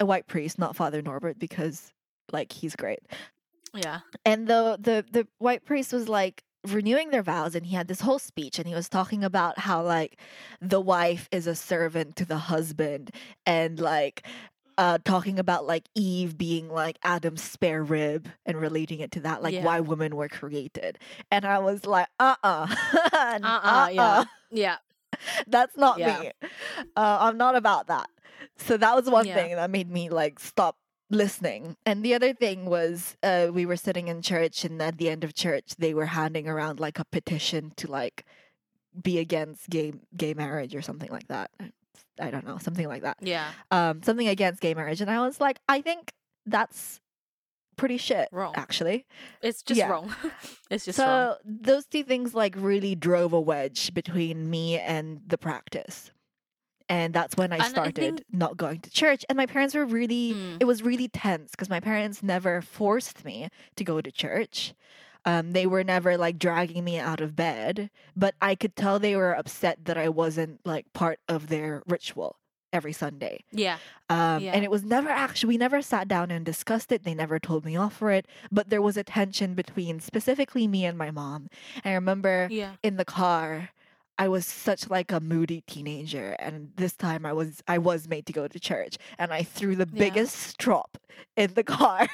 [0.00, 1.92] a white priest, not Father Norbert because
[2.32, 3.00] like he's great.
[3.74, 4.00] Yeah.
[4.24, 8.00] And the the the white priest was like renewing their vows and he had this
[8.00, 10.18] whole speech and he was talking about how like
[10.62, 13.10] the wife is a servant to the husband
[13.44, 14.26] and like
[14.78, 19.42] uh talking about like Eve being like Adam's spare rib and relating it to that
[19.42, 19.62] like Yeah.
[19.64, 20.98] why women were created.
[21.30, 22.66] And I was like uh-uh.
[23.12, 24.24] Uh-uh, yeah.
[24.50, 24.76] Yeah.
[25.46, 26.20] That's not Yeah.
[26.20, 26.30] me.
[26.96, 28.08] Uh, I'm not about that.
[28.56, 29.34] So that was one Yeah.
[29.34, 30.76] thing that made me like stop
[31.14, 31.76] listening.
[31.86, 35.24] And the other thing was uh, we were sitting in church, and at the end
[35.24, 38.24] of church, they were handing around like a petition to like
[39.00, 41.50] be against gay gay marriage or something like that.
[42.20, 43.16] I don't know, something like that.
[43.20, 43.50] Yeah.
[43.70, 46.12] Um, something against gay marriage, and I was like, I think
[46.46, 47.00] that's
[47.76, 48.52] pretty shit, Wrong.
[48.56, 49.04] actually.
[49.42, 49.88] It's just Yeah.
[49.88, 50.14] wrong.
[50.70, 51.34] it's just so wrong.
[51.44, 56.12] those two things like really drove a wedge between me and the practice
[56.88, 59.74] and that's when i And I started think- not going to church and my parents
[59.74, 60.56] were really Mm.
[60.60, 64.74] it was really tense because my parents never forced me to go to church
[65.26, 69.16] Um, they were never like dragging me out of bed, but I could tell they
[69.16, 72.36] were upset that I wasn't like part of their ritual
[72.74, 73.40] every Sunday.
[73.50, 73.78] Yeah.
[74.10, 74.52] Um, Yeah.
[74.52, 77.04] And it was never actually, we never sat down and discussed it.
[77.04, 80.84] They never told me off for it, but there was a tension between specifically me
[80.84, 81.48] and my mom.
[81.86, 82.72] I remember Yeah.
[82.82, 83.70] in the car
[84.18, 88.26] i was such like a moody teenager and this time i was i was made
[88.26, 89.98] to go to church and i threw the Yeah.
[89.98, 90.98] biggest strop
[91.36, 92.06] in the car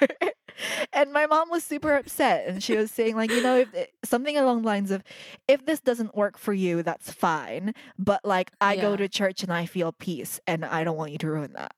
[0.93, 3.93] and my mom was super upset and she was saying like you know if it-
[4.05, 5.03] something along the lines of
[5.49, 9.53] if this doesn't work for you that's fine but like i go to church and
[9.53, 11.73] i feel peace and i don't want you to ruin that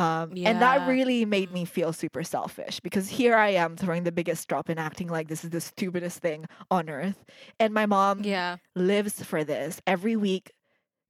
[0.00, 4.12] um, and that really made me feel super selfish because here I am throwing the
[4.12, 7.24] biggest drop and acting like this is the stupidest thing on earth.
[7.58, 8.56] And my mom Yeah.
[8.74, 10.52] lives for this every week.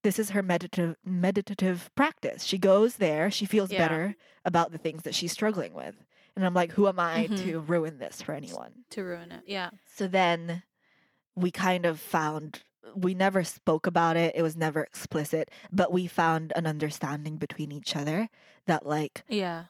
[0.03, 2.45] This is her meditative meditative practice.
[2.45, 3.79] She goes there, she feels Yeah.
[3.79, 5.97] better about the things that she's struggling with.
[6.37, 7.45] And I'm like, who am I Mhm.
[7.45, 8.73] to ruin this for anyone?
[8.91, 9.43] To ruin it.
[9.47, 9.71] Yeah.
[9.97, 10.63] So then
[11.37, 12.63] we kind of found
[12.95, 14.35] we never spoke about it.
[14.35, 18.29] It was never explicit, but we found an understanding between each other
[18.67, 19.65] that like Yeah.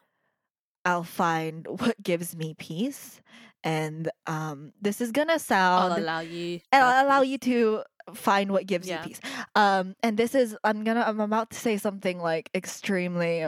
[0.85, 3.20] I'll find what gives me peace.
[3.62, 6.61] And um this is gonna sound I'll allow you.
[6.73, 7.83] I'll allow you to
[8.14, 9.03] find what gives Yeah.
[9.03, 9.20] you peace.
[9.55, 13.46] Um, and this is I'm gonna I'm about to say something like extremely,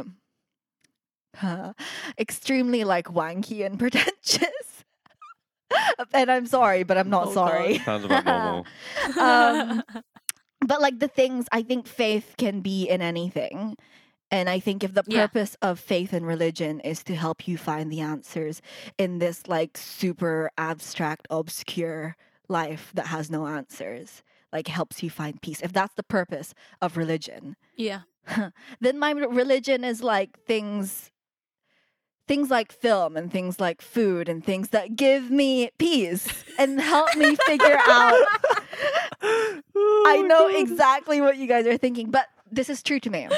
[1.43, 1.73] uh,
[2.19, 4.72] extremely like wanky and pretentious.
[6.15, 7.79] and I'm sorry, but I'm not Oh, sorry.
[7.81, 8.67] Sounds about normal.
[9.19, 9.83] um,
[10.67, 13.77] but like the things I think faith can be in anything.
[14.31, 15.27] And I think if the Yeah.
[15.27, 18.63] purpose of faith and religion is to help you find the answers
[18.97, 22.17] in this like super abstract, obscure
[22.49, 25.61] life that has no answers, like helps you find peace.
[25.63, 28.01] If that's the purpose of religion, yeah.
[28.81, 31.11] then my religion is like things
[32.29, 37.15] things like film and things like food and things that give me peace and help
[37.17, 38.25] me figure out
[39.23, 43.29] I know exactly what you guys are thinking, but this is true to me.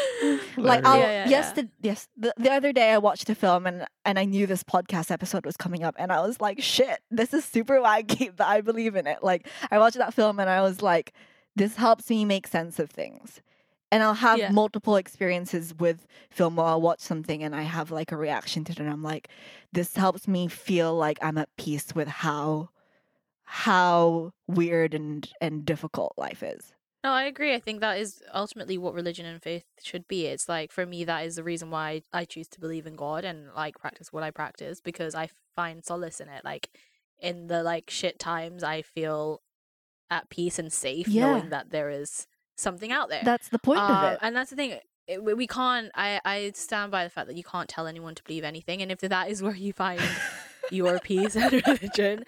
[0.56, 1.62] Like I'll Yeah, yeah, yes, yeah.
[1.62, 2.08] the, yes.
[2.16, 5.46] The, the other day I watched a film and and I knew this podcast episode
[5.46, 8.96] was coming up and I was like, shit, this is super wacky, but I believe
[8.96, 9.22] in it.
[9.22, 11.12] Like I watched that film and I was like,
[11.54, 13.40] this helps me make sense of things.
[13.94, 14.50] And I'll have Yeah.
[14.50, 18.72] multiple experiences with film while I'll watch something and I have like a reaction to
[18.72, 19.28] it and I'm like,
[19.72, 22.70] this helps me feel like I'm at peace with how
[23.44, 26.72] how weird and and difficult life is.
[27.04, 27.54] No, I agree.
[27.54, 30.26] I think that is ultimately what religion and faith should be.
[30.26, 33.24] It's like for me that is the reason why I choose to believe in God
[33.24, 36.44] and like practice what I practice because I find solace in it.
[36.44, 36.70] Like
[37.20, 39.42] in the like shit times I feel
[40.10, 41.20] at peace and safe Yeah.
[41.20, 43.22] knowing that there is something out there.
[43.24, 44.18] That's the point Um, of it.
[44.22, 44.78] And that's the thing.
[45.06, 45.90] It, we we can't.
[45.94, 48.90] I I stand by the fact that you can't tell anyone to believe anything, and
[48.90, 50.00] if that is where you find
[50.70, 52.24] your peace and religion,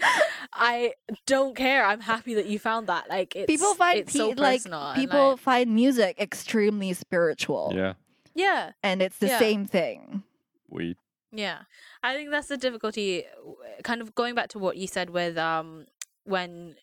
[0.53, 0.93] I
[1.27, 1.87] don't care.
[1.87, 3.09] I'm happy that you found that.
[3.09, 4.89] Like it's, people find it's so pe- like personal.
[4.89, 7.73] and, people like- find music extremely spiritual.
[7.75, 7.95] Yeah,
[8.35, 9.39] yeah, And it's the Yeah.
[9.39, 10.23] same thing.
[10.69, 10.97] We.
[11.33, 11.61] yeah.
[12.03, 13.25] I think that's the difficulty.
[13.85, 15.87] Kind of going back to what you said with um
[16.25, 16.77] when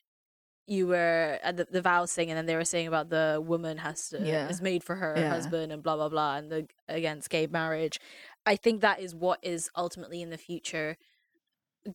[0.65, 3.77] you were at the, the vows thing and then they were saying about the woman
[3.79, 4.47] has to Yeah.
[4.49, 5.29] is made for her Yeah.
[5.29, 7.99] husband and blah blah blah and the against gay marriage
[8.45, 10.95] i think that is what is ultimately in the future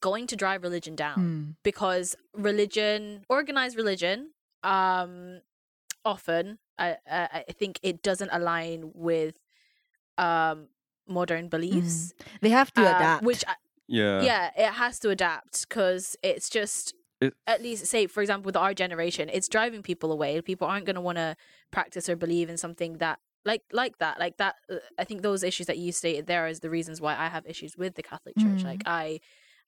[0.00, 1.50] going to drive religion down Hmm.
[1.62, 5.40] because religion organized religion um
[6.04, 9.38] often i i, I think it doesn't align with
[10.18, 10.68] um
[11.06, 13.24] modern beliefs They have to uh, adapt.
[13.24, 13.54] which I,
[13.86, 14.20] Yeah.
[14.22, 18.56] yeah it has to adapt because it's just It, at least say for example with
[18.56, 20.40] our generation it's driving people away.
[20.40, 21.36] People aren't going to want to
[21.70, 25.44] practice or believe in something that like like that like that uh, i think those
[25.44, 28.36] issues that you stated there is the reasons why i have issues with the catholic
[28.36, 28.62] church.
[28.62, 28.64] Mm.
[28.64, 29.20] like i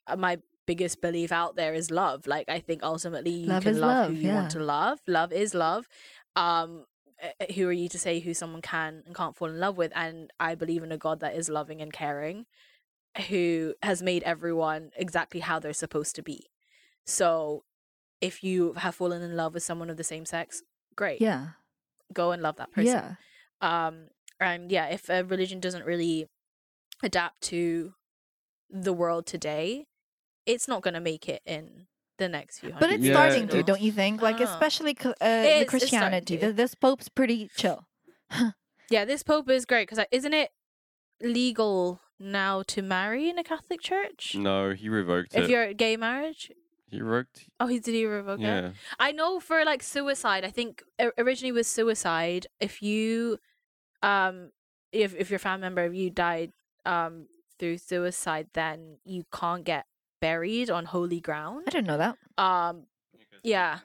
[0.09, 2.29] uh, my biggest belief out there is love.
[2.29, 5.01] Like i think ultimately you Love can is love, love, who you want to love.
[5.07, 5.89] Love is love.
[6.37, 6.85] Um
[7.23, 9.93] uh, who are you to say who someone can and can't fall in love with?
[9.95, 12.47] And i believe in a god that is loving and caring
[13.29, 16.47] who has made everyone exactly how they're supposed to be
[17.07, 17.65] so
[18.21, 20.63] if you have fallen in love with someone of the same sex
[20.97, 21.49] great yeah.
[22.13, 23.15] go and love that person Yeah.
[23.61, 24.09] um
[24.39, 26.27] and yeah if a religion doesn't really
[27.03, 27.95] adapt to
[28.69, 29.87] the world today
[30.47, 31.87] it's not going to make it in
[32.19, 34.21] the next few But it's Yeah, starting to, don't you think?
[34.21, 36.37] Like don't especially uh, the Christianity.
[36.39, 36.53] to.
[36.53, 37.87] This pope's pretty chill.
[38.91, 40.51] yeah this pope is great because isn't it
[41.23, 45.45] legal now to marry in a catholic church no, he revoked if it.
[45.45, 46.51] If you're gay marriage
[46.91, 47.49] He revoked.
[47.61, 48.71] oh he did he revoke it Yeah.
[48.99, 50.83] I know for like suicide, I think
[51.19, 53.39] originally with suicide, if you
[54.03, 54.51] um
[54.93, 56.53] if if your family member if you died
[56.85, 57.27] um
[57.59, 59.85] through suicide, then you can't get
[60.21, 61.65] buried on holy ground.
[61.67, 62.17] I didn't know that.
[62.39, 62.85] Um,
[63.43, 63.81] yeah,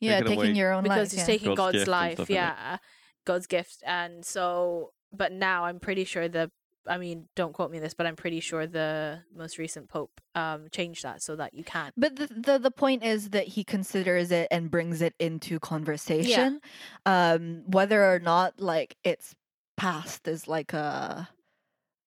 [0.00, 0.58] Yeah, Taken taking away.
[0.58, 1.10] your own because life.
[1.12, 1.26] he's yeah.
[1.26, 2.14] taking God's God's, life.
[2.14, 2.34] stuff, innit?
[2.34, 2.76] Yeah,
[3.24, 6.50] God's gift, and so, but now I'm pretty sure the.
[6.90, 10.20] I mean, don't quote me on this, but I'm pretty sure the most recent pope
[10.34, 11.94] um changed that so that you can't.
[11.96, 16.60] But the, the the point is that he considers it and brings it into conversation,
[17.06, 19.34] um, whether or not like it's
[19.76, 21.28] passed is like a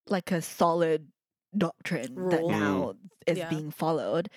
[0.08, 1.08] like a solid
[1.58, 2.50] doctrine that Rule.
[2.50, 2.93] now
[3.26, 3.50] is Yeah.
[3.50, 4.30] being followed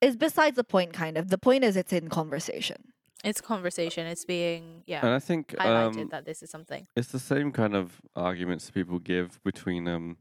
[0.00, 0.92] is besides the point.
[0.94, 2.92] Kind of the point is it's in conversation.
[3.24, 4.06] It's conversation.
[4.06, 5.04] It's being yeah.
[5.04, 6.86] And I think highlighted um, that this is something.
[6.96, 10.18] it's the same kind of arguments people give between um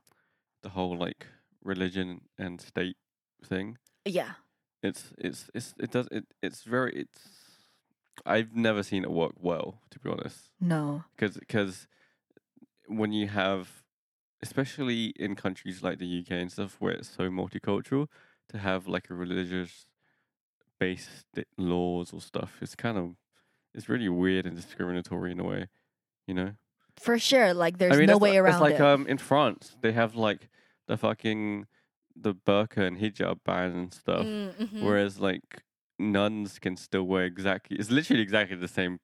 [0.63, 1.27] the whole like
[1.63, 2.97] religion and state
[3.45, 3.77] thing.
[4.05, 4.33] Yeah,
[4.81, 7.21] It's it's it's it does it it's very it's
[8.25, 11.87] I've never seen it work well to be honest no, Cuz because
[12.87, 13.83] when you have
[14.41, 18.07] especially in countries like the UK and stuff where it's so multicultural
[18.49, 19.86] to have like a religious
[20.79, 21.25] based
[21.57, 23.15] laws or stuff it's kind of
[23.73, 25.67] it's really weird and discriminatory in a way
[26.27, 26.51] you know
[26.99, 27.53] for sure.
[27.53, 28.81] Like there's I mean, no that's way li- around It's like it.
[28.81, 30.49] um in France, they have like
[30.87, 31.67] the fucking
[32.15, 34.81] the burqa and hijab ban and stuff, Mm, mhm.
[34.83, 35.61] whereas like
[35.99, 37.77] nuns can still wear exactly.
[37.77, 38.97] It's literally exactly the same,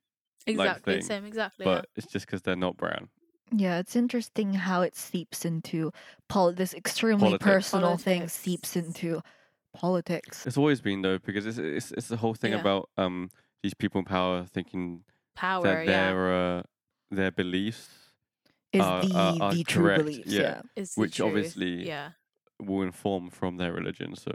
[0.48, 1.26] exactly thing, the same.
[1.26, 1.66] Exactly.
[1.66, 3.10] but it's just because they're not brown.
[3.52, 5.92] Yeah, it's interesting how it seeps into
[6.30, 7.44] pol- this extremely Politics.
[7.46, 9.22] personal thing seeps into
[9.74, 10.46] politics.
[10.48, 12.60] It's always been though because it's it's it's the whole thing Yeah.
[12.62, 13.30] about um
[13.62, 15.04] these people in power thinking.
[15.36, 15.64] Power.
[15.64, 15.92] that Yeah.
[16.12, 16.64] their uh,
[17.10, 17.90] their beliefs
[18.72, 20.28] Is are- the are- are the true beliefs?
[20.32, 20.42] yeah.
[20.42, 20.62] Yeah.
[20.76, 21.28] Is which truth.
[21.28, 22.12] obviously- Yeah.
[22.60, 24.16] will inform from their religion.
[24.16, 24.32] So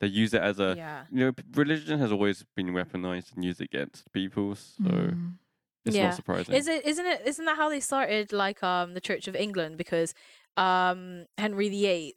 [0.00, 1.04] they use it as a yeah.
[1.10, 4.54] you know religion has always been weaponized and used against people.
[4.54, 5.38] So Mm.
[5.84, 6.04] it's Yeah.
[6.06, 6.54] not surprising.
[6.54, 6.86] Is it?
[6.86, 7.20] Isn't it?
[7.26, 8.32] Isn't that how they started?
[8.32, 10.14] Like um, the Church of England, because
[10.56, 12.14] um, Henry VIII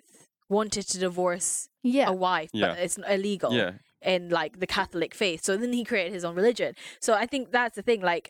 [0.58, 2.10] wanted to divorce Yeah.
[2.10, 2.68] a wife, Yeah.
[2.70, 3.72] but it's illegal yeah,
[4.14, 5.42] in like the Catholic faith.
[5.48, 6.72] So then he created his own religion.
[7.00, 8.02] So I think that's the thing.
[8.14, 8.26] Like,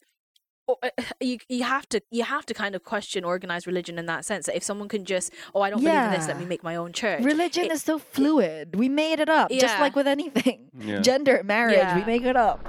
[0.70, 0.90] uh,
[1.30, 4.44] you you have to you have to kind of question organized religion in that sense.
[4.48, 6.76] That if someone can just, oh, I don't believe in this, let me make my
[6.76, 7.24] own church.
[7.24, 8.76] Religion It- is so fluid.
[8.84, 10.70] We made it up, just like with anything.
[10.78, 11.02] yeah.
[11.02, 12.14] Gender, marriage, we Yeah.
[12.14, 12.60] make it up.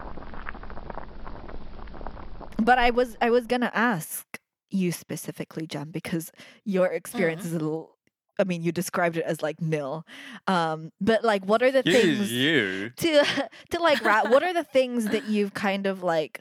[2.59, 4.27] But I was I was gonna ask
[4.71, 6.31] you specifically, Jem, because
[6.65, 7.47] your experience Mm.
[7.47, 7.92] is a little.
[8.39, 10.07] I mean, you described it as like nil.
[10.47, 12.33] Um, but like, what are the You things?
[12.33, 12.91] you.
[12.97, 13.25] to
[13.71, 16.41] to like wrap what are the things that you've kind of like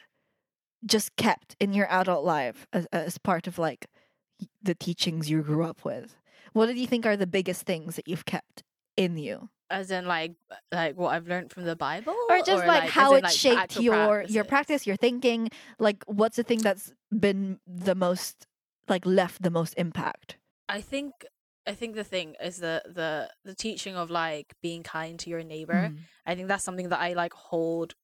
[0.86, 3.88] just kept in your adult life as, as part of like
[4.64, 6.16] the teachings you grew up with
[6.54, 8.64] what do you think are the biggest things that you've kept
[8.98, 10.34] in you as in like
[10.72, 13.58] like what I've learned from the Bible, or just like, as how it like, shaped
[13.58, 15.50] actual your your practice your thinking
[15.80, 18.48] like what's the thing that's been the most
[18.90, 20.36] like left the most impact
[20.68, 21.14] I think
[21.68, 25.44] I think the thing is the the the teaching of like being kind to your
[25.44, 25.92] neighbor.
[25.94, 25.98] Mm.
[26.26, 27.96] I think that's something that I like hold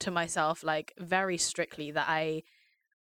[0.00, 2.42] to myself like very strictly that I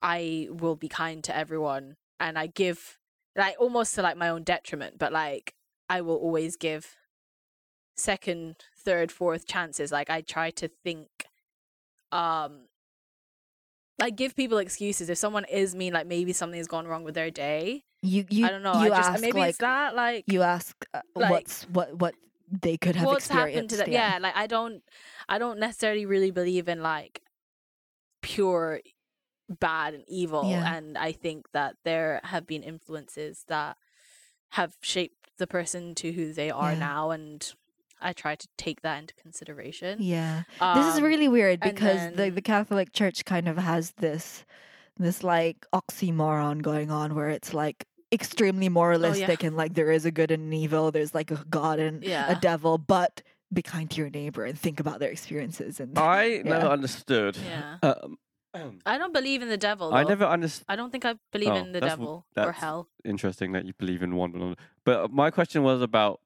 [0.03, 2.99] I will be kind to everyone and I give
[3.37, 5.55] like almost to like my own detriment, but like
[5.89, 6.97] I will always give
[7.97, 9.93] second, third, fourth chances.
[9.93, 11.09] Like I try to think
[12.11, 12.69] um
[13.99, 17.31] like give people excuses if someone is mean like maybe something's gone wrong with their
[17.31, 20.25] day you you i don't know you i just ask maybe like it's that like
[20.29, 22.15] you ask uh, like, what's what what
[22.51, 24.19] they could have what's experienced happened to them yeah.
[24.21, 24.83] like i don't
[25.29, 27.21] i don't necessarily really believe in like
[28.23, 28.81] pure
[29.49, 30.75] bad and evil Yeah.
[30.75, 33.77] and i think that there have been influences that
[34.51, 36.79] have shaped the person to who they are Yeah.
[36.79, 37.53] now and
[38.01, 40.43] i try to take that into consideration yeah
[40.75, 44.45] this is Um, really weird and because the, the Catholic Church kind of has this
[44.97, 50.11] this like oxymoron going on where it's like extremely moralistic and like there is a
[50.11, 53.97] good and an evil, there's like a god and a devil, but be kind to
[54.01, 57.37] your neighbor and think about their experiences and I never understood.
[57.37, 58.19] yeah Um,
[58.87, 60.65] i don't believe in the devil I never understood.
[60.69, 63.65] i don't think i believe Oh, in the that's w- devil or hell Interesting that
[63.67, 64.57] you believe in one another.
[64.85, 66.21] But my question was about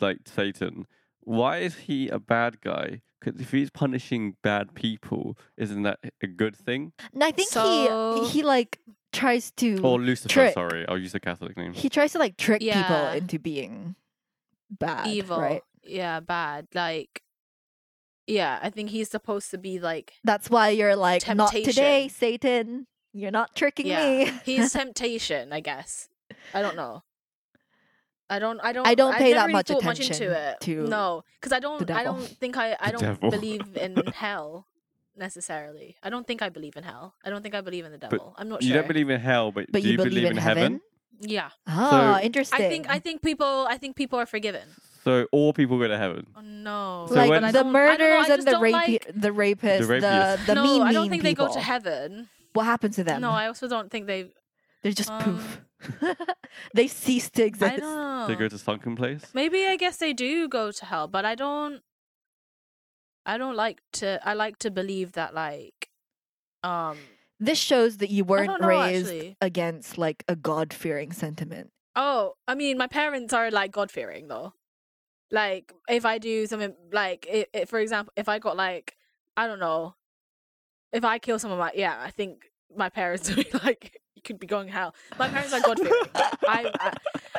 [0.00, 0.86] like Satan.
[1.20, 3.02] Why is he a bad guy?
[3.20, 6.92] Because if he's punishing bad people, isn't that a good thing?
[7.12, 8.78] And I think So- he he like
[9.12, 10.28] tries to Or Lucifer?
[10.28, 10.54] trick.
[10.54, 11.72] Sorry, I'll use the Catholic name.
[11.72, 13.14] he tries to like trick people Yeah.
[13.14, 13.96] into being
[14.70, 15.06] bad.
[15.06, 15.62] evil Right.
[15.82, 17.22] yeah bad like
[18.26, 21.62] yeah i think he's supposed to be like That's why you're like not today,
[22.08, 22.10] Temptation.
[22.10, 22.86] Satan.
[23.12, 24.32] You're not tricking yeah me.
[24.44, 26.08] he's temptation i guess
[26.52, 27.02] i don't know
[28.28, 30.26] i don't i don't I don't I've pay never that really much thought much attention
[30.26, 33.30] into it to no because i don't i don't think i i The don't devil.
[33.30, 34.66] believe in hell
[35.16, 37.98] necessarily i don't think i believe in hell i don't think i believe in the
[37.98, 38.68] devil i'm not sure.
[38.68, 40.80] you don't believe in hell, but, but do you, believe, in heaven?
[41.20, 42.60] yeah Oh, So- interesting.
[42.66, 44.66] i think i think people i think people are forgiven
[45.06, 46.26] So all people go to heaven.
[46.34, 47.06] Oh no!
[47.08, 49.30] So like when- the don't- I don't know, I murders and the rape, like- the
[49.30, 50.46] rapists, the rapists.
[50.46, 51.46] the, no, mean, I don't think people.
[51.46, 52.26] they go to heaven.
[52.58, 53.20] What happened to them?
[53.22, 54.20] No, I also don't think they.
[54.86, 56.16] They're just um, poof.
[56.74, 57.78] they cease to I exist.
[57.78, 58.26] don't know.
[58.28, 59.22] They go to sunken place.
[59.34, 61.82] Maybe I guess they do go to hell, but I don't.
[63.26, 64.20] I don't like to.
[64.24, 65.88] I like to believe that, like,
[66.62, 66.98] um.
[67.40, 69.36] This shows that you weren't know, raised actually.
[69.40, 71.72] against like a God fearing sentiment.
[71.96, 74.54] Oh, I mean, my parents are like God fearing though.
[75.32, 78.96] Like, if I do something, like, i i for example, if I got like,
[79.36, 79.96] I don't know,
[80.92, 84.40] if I kill someone, like, yeah, I think my parents would be like, you could
[84.40, 84.94] be going hell.
[85.18, 85.92] My parents are God fearing.
[86.48, 86.72] I,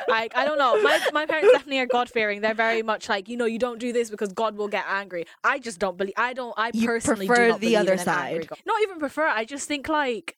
[0.08, 0.80] I, I, don't know.
[0.80, 2.40] My my parents definitely are God fearing.
[2.40, 5.24] They're very much like, you know, you don't do this because God will get angry.
[5.42, 6.14] I just don't believe.
[6.16, 6.54] I don't.
[6.56, 8.58] I You personally prefer do not the believe other in an angry side.
[8.64, 9.26] Not even prefer.
[9.26, 10.36] I just think like.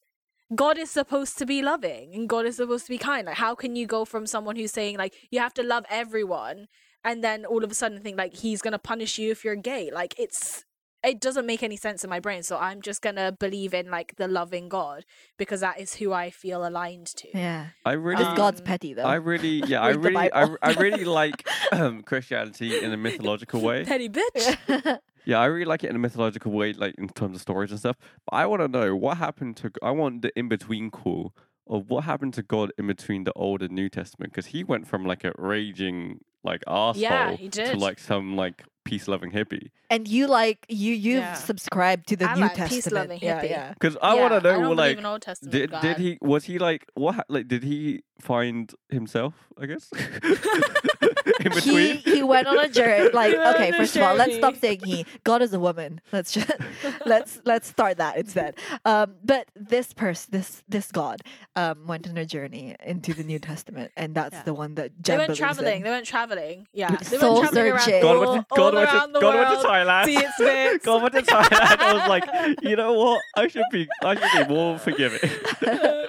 [0.53, 3.25] God is supposed to be loving and God is supposed to be kind.
[3.27, 6.67] Like, how can you go from someone who's saying, like, you have to love everyone
[7.05, 9.55] and then all of a sudden think, like, he's going to punish you if you're
[9.55, 9.93] gay?
[9.93, 10.65] Like, it's,
[11.05, 12.43] it doesn't make any sense in my brain.
[12.43, 15.05] So I'm just going to believe in, like, the loving God
[15.39, 17.29] because that is who I feel aligned to.
[17.35, 19.05] Yeah, I really, this God's Um, petty though.
[19.05, 23.85] I really, yeah, I really, I, I really like um, Christianity in a mythological way.
[23.87, 24.99] Petty bitch.
[25.25, 27.79] Yeah, I really like it in a mythological way, like in terms of stories and
[27.79, 27.97] stuff.
[28.31, 29.71] But I want to know what happened to.
[29.83, 31.35] I want the in between call
[31.67, 34.89] of what happened to God in between the Old and New Testament because he went
[34.89, 39.71] from like a raging like asshole he to like some like peace loving hippie.
[39.91, 41.35] and you like you you've Yeah.
[41.35, 42.85] subscribed to the I New like Testament.
[42.85, 43.51] peace-loving yeah, hippie.
[43.51, 43.73] yeah.
[43.75, 45.83] Because I want to know, I don't well, like, in Old Testament did God.
[45.83, 49.35] did he was he like what like did he find himself?
[49.61, 49.91] I guess
[51.41, 51.97] in He between.
[51.99, 53.11] he went on a journey.
[53.21, 55.05] Like okay, on a first of all, let's stop saying he.
[55.25, 56.01] God is a woman.
[56.13, 56.51] Let's just
[57.07, 58.57] let's let's start that instead.
[58.85, 61.21] Um, but this person, this this God,
[61.57, 64.43] um, went on a journey into the New Testament, and that's Yeah.
[64.45, 65.77] the one that They Jen went traveling.
[65.79, 65.83] in.
[65.83, 66.67] They went traveling.
[66.73, 66.91] Yeah.
[66.97, 67.95] They Soul went traveling searching.
[67.95, 70.05] around God all, went to, all God went around to, the God went to Thailand.
[70.05, 70.85] See its bits.
[70.87, 71.79] God went to Thailand.
[71.81, 73.21] I was like, you know what?
[73.37, 75.31] I should be, I should be more forgiving.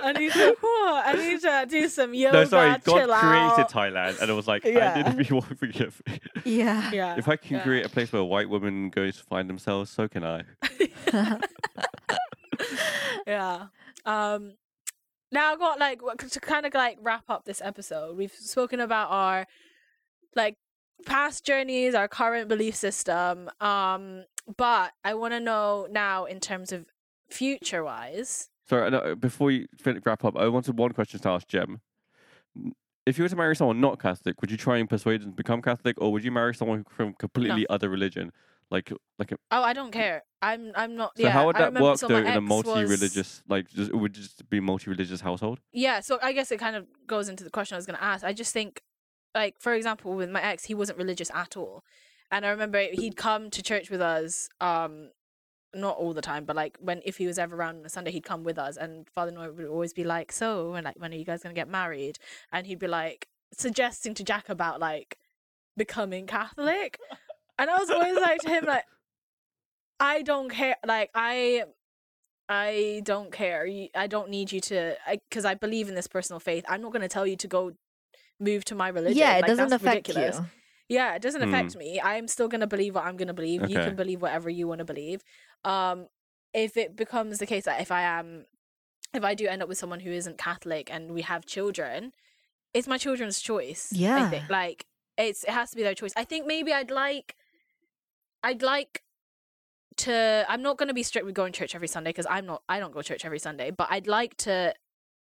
[0.03, 2.37] I need to, whew, I need to do some yoga.
[2.37, 2.69] no, sorry.
[2.83, 3.69] God created out.
[3.71, 5.10] Thailand, and it was like, I Yeah.
[5.17, 6.19] need to be more forgiving.
[6.43, 6.91] Yeah.
[6.91, 7.15] Yeah.
[7.17, 7.63] If I can yeah.
[7.63, 10.43] create a place where white women go to find themselves, so can I.
[13.27, 13.67] yeah.
[14.05, 14.53] Um.
[15.31, 18.17] Now I've got like to kind of like wrap up this episode.
[18.17, 19.47] We've spoken about our
[20.35, 20.55] like
[21.05, 23.49] past journeys, our current belief system.
[23.59, 24.25] Um.
[24.57, 26.87] But I want to know now in terms of
[27.29, 28.49] future wise.
[28.67, 31.81] Sorry, no, before you fin- wrap up, I wanted one question to ask Jem.
[33.05, 35.35] If you were to marry someone not Catholic, would you try and persuade them to
[35.35, 38.31] become Catholic, or would you marry someone from completely other religion,
[38.69, 39.31] like like?
[39.31, 40.23] A, Oh, I don't care.
[40.41, 40.71] I'm.
[40.75, 41.17] I'm not.
[41.17, 41.29] so yeah.
[41.31, 43.69] how would I that remember- work so though my in a ex was- multi-religious, like
[43.69, 45.59] just, it would just be multi-religious household?
[45.71, 48.03] Yeah, so I guess it kind of goes into the question I was going to
[48.03, 48.23] ask.
[48.23, 48.81] I just think,
[49.33, 51.83] like, for example, with my ex, he wasn't religious at all.
[52.29, 55.09] And I remember he'd come to church with us, um,
[55.73, 58.11] not all the time, but like when, if he was ever around on a Sunday,
[58.11, 58.77] he'd come with us.
[58.77, 61.55] And Father Noah would always be like, So, when, like, when are you guys going
[61.55, 62.17] to get married?
[62.51, 65.17] And he'd be like, suggesting to Jack about like
[65.77, 66.99] becoming Catholic.
[67.59, 68.85] And I was always like to him, like,
[69.99, 70.75] I don't care.
[70.85, 71.63] Like, I
[72.49, 73.67] I don't care.
[73.95, 74.95] I don't need you to,
[75.29, 76.65] because I, believe in this personal faith.
[76.67, 77.71] I'm not going to tell you to go
[78.41, 79.17] move to my religion.
[79.17, 80.37] Yeah, it Like, doesn't affect ridiculous.
[80.39, 80.45] you.
[80.89, 81.53] Yeah, it doesn't Hmm.
[81.53, 82.01] affect me.
[82.03, 83.69] I'm still going to believe what I'm going to believe.
[83.69, 85.23] You can believe whatever you want to believe.
[85.63, 86.07] Um,
[86.53, 88.45] if it becomes the case that if I am,
[89.13, 92.13] if I do end up with someone who isn't Catholic and we have children,
[92.73, 93.91] it's my children's choice.
[93.93, 94.29] I Yeah.
[94.29, 94.85] think like
[95.17, 96.13] it's it has to be their choice.
[96.15, 97.35] I think maybe I'd like,
[98.43, 99.03] I'd like
[99.97, 100.45] to.
[100.47, 102.63] I'm not going to be strict with going to church every Sunday because I'm not.
[102.67, 103.71] I don't go to church every Sunday.
[103.71, 104.73] But I'd like to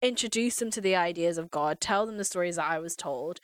[0.00, 3.38] introduce them to the ideas of God, tell them the stories that I was told.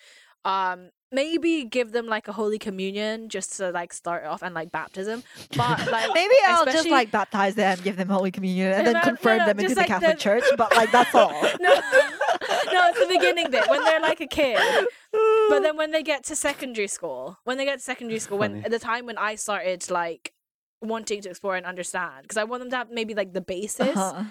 [0.44, 4.70] Um, maybe give them like a holy communion just to like start off and like
[4.70, 5.22] baptism.
[5.56, 9.38] But like Maybe I'll just like baptize them, give them Holy Communion, and then confirm
[9.38, 10.44] no, them into just the Catholic the- Church.
[10.56, 11.30] But like that's all.
[11.30, 14.58] no, no, it's the beginning bit when they're like a kid.
[15.48, 18.64] But then when they get to secondary school, when they get to secondary school, when
[18.64, 20.32] at the time when I started like
[20.80, 23.96] wanting to explore and understand, because I want them to have maybe like the basis.
[23.96, 24.24] Uh-huh.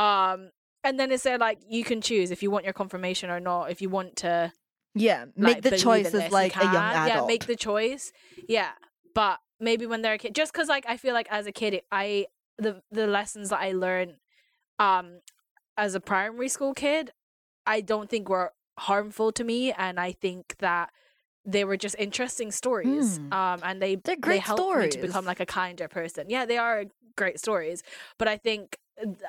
[0.00, 0.50] Um,
[0.82, 3.70] and then it's there like you can choose if you want your confirmation or not.
[3.70, 4.52] If you want to
[4.94, 7.08] Yeah, like, make the believe in choice as like a young adult.
[7.08, 8.12] Yeah, make the choice.
[8.48, 8.70] Yeah,
[9.14, 11.82] but maybe when they're a kid, just because like I feel like as a kid,
[11.92, 12.26] I
[12.58, 14.14] the the lessons that I learned,
[14.78, 15.20] um,
[15.76, 17.12] as a primary school kid,
[17.66, 20.90] I don't think were harmful to me, and I think that
[21.44, 23.18] they were just interesting stories.
[23.18, 23.32] Hmm.
[23.32, 26.26] Um, and they They're they great helped me to become like a kinder person.
[26.28, 26.84] Yeah, they are
[27.16, 27.82] great stories,
[28.18, 28.78] but I think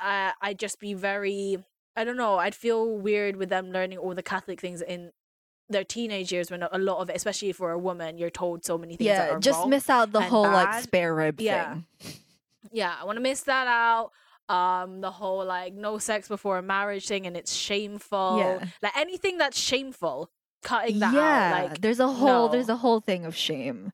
[0.04, 1.64] uh, I'd just be very.
[1.96, 2.38] I don't know.
[2.38, 5.12] I'd feel weird with them learning all the Catholic things in
[5.72, 8.78] their teenage years when a lot of it, especially for a woman, you're told so
[8.78, 11.76] many things yeah, are just miss out the whole like spare rib Yeah.
[12.00, 12.14] thing.
[12.72, 14.12] yeah, I want to miss that out.
[14.50, 18.38] Um, the whole like no sex before marriage thing, and it's shameful.
[18.40, 18.66] Yeah.
[18.82, 20.30] Like anything that's shameful,
[20.64, 21.70] cutting that yeah, out.
[21.72, 23.94] Like there's a whole there's a whole thing of shame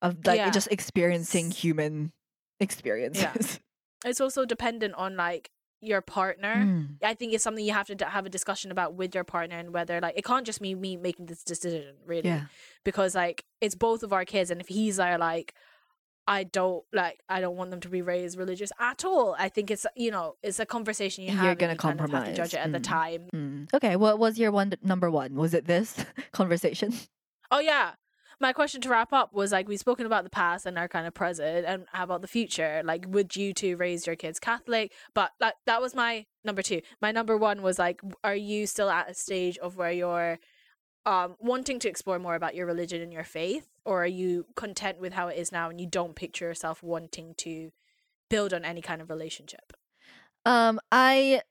[0.00, 0.50] of like Yeah.
[0.50, 2.12] just experiencing human
[2.60, 3.60] experiences.
[4.04, 5.50] it's also dependent on like
[5.80, 6.56] your partner.
[6.56, 6.96] Mm.
[7.02, 9.56] I think it's something you have to d- have a discussion about with your partner
[9.56, 12.42] and whether like it can't just be me making this decision really Yeah.
[12.84, 15.54] because like it's both of our kids and if he's there like
[16.26, 19.34] I don't like I don't want them to be raised religious at all.
[19.38, 22.10] I think it's you know it's a conversation you have You're gonna you kind of
[22.10, 22.54] have to judge compromise.
[22.54, 22.82] it at the Mm.
[22.84, 23.22] time.
[23.34, 23.74] Mm.
[23.74, 25.34] Okay, what was your one number one?
[25.34, 25.96] Was it this
[26.32, 26.92] conversation?
[27.50, 27.92] Oh yeah.
[28.40, 31.06] My question to wrap up was like we've spoken about the past and our kind
[31.06, 32.80] of present and how about the future?
[32.84, 34.92] Like would you two raise your kids Catholic?
[35.14, 36.80] But like that was my number two.
[37.02, 40.38] My number one was like are you still at a stage of where you're
[41.04, 43.68] um wanting to explore more about your religion and your faith?
[43.84, 47.34] Or are you content with how it is now and you don't picture yourself wanting
[47.38, 47.70] to
[48.30, 49.74] build on any kind of relationship?
[50.46, 51.42] Um, I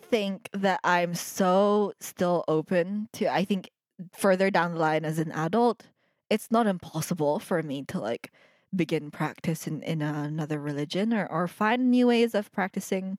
[0.00, 3.32] think that I'm so still open to.
[3.32, 3.70] I think
[4.12, 5.84] further down the line as an adult,
[6.32, 8.32] it's not impossible for me to like
[8.74, 13.18] begin practice in, in another religion or, or find new ways of practicing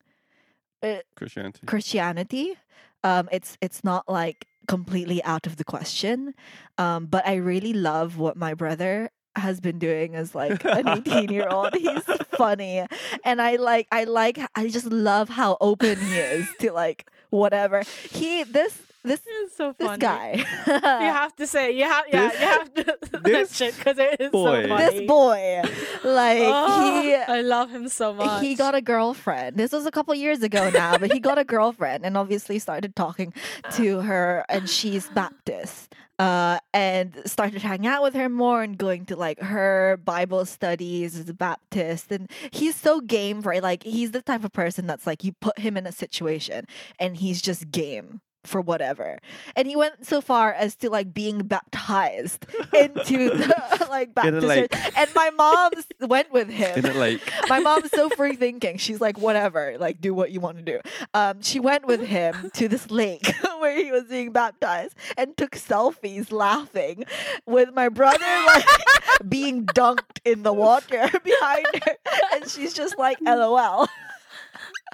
[0.81, 1.59] uh, Christianity.
[1.67, 2.53] Christianity.
[3.03, 6.33] Um, it's it's not like completely out of the question.
[6.79, 11.29] Um, but I really love what my brother has been doing as like an 18
[11.29, 11.75] year old.
[11.75, 12.03] He's
[12.35, 12.83] funny.
[13.23, 17.83] And I like I like I just love how open he is to like whatever.
[18.09, 19.89] He this this is so funny.
[19.89, 20.45] this guy.
[20.67, 24.31] You have to say you have yeah, This- you have to this because it is
[24.31, 24.63] boy.
[24.63, 24.99] so funny.
[24.99, 25.61] this boy.
[26.03, 28.41] Like Oh, he I love him so much.
[28.41, 29.57] he got a girlfriend.
[29.57, 32.95] This was a couple years ago now, but he got a girlfriend and obviously started
[32.95, 33.33] talking
[33.73, 35.93] to her, and she's Baptist.
[36.19, 41.17] Uh, and started hanging out with her more and going to like her Bible studies
[41.17, 42.11] as a Baptist.
[42.11, 43.63] And he's so game right?
[43.63, 46.65] Like, he's the type of person that's like, you put him in a situation
[46.99, 49.19] and he's just game for whatever.
[49.55, 54.37] And he went so far as to like being baptized into the like baptism.
[54.37, 54.47] a Baptist.
[54.47, 54.71] lake.
[54.71, 54.93] church.
[54.97, 55.71] And my mom
[56.07, 57.21] went with him lake.
[57.49, 58.77] my mom's so free thinking.
[58.77, 60.79] She's like, whatever, like do what you want to do.
[61.13, 65.51] Um, she went with him to this lake where he was being baptized and took
[65.51, 67.05] selfies laughing
[67.45, 68.65] with my brother like
[69.27, 71.95] being dunked in the water behind her.
[72.33, 73.87] And she's just like, LOL.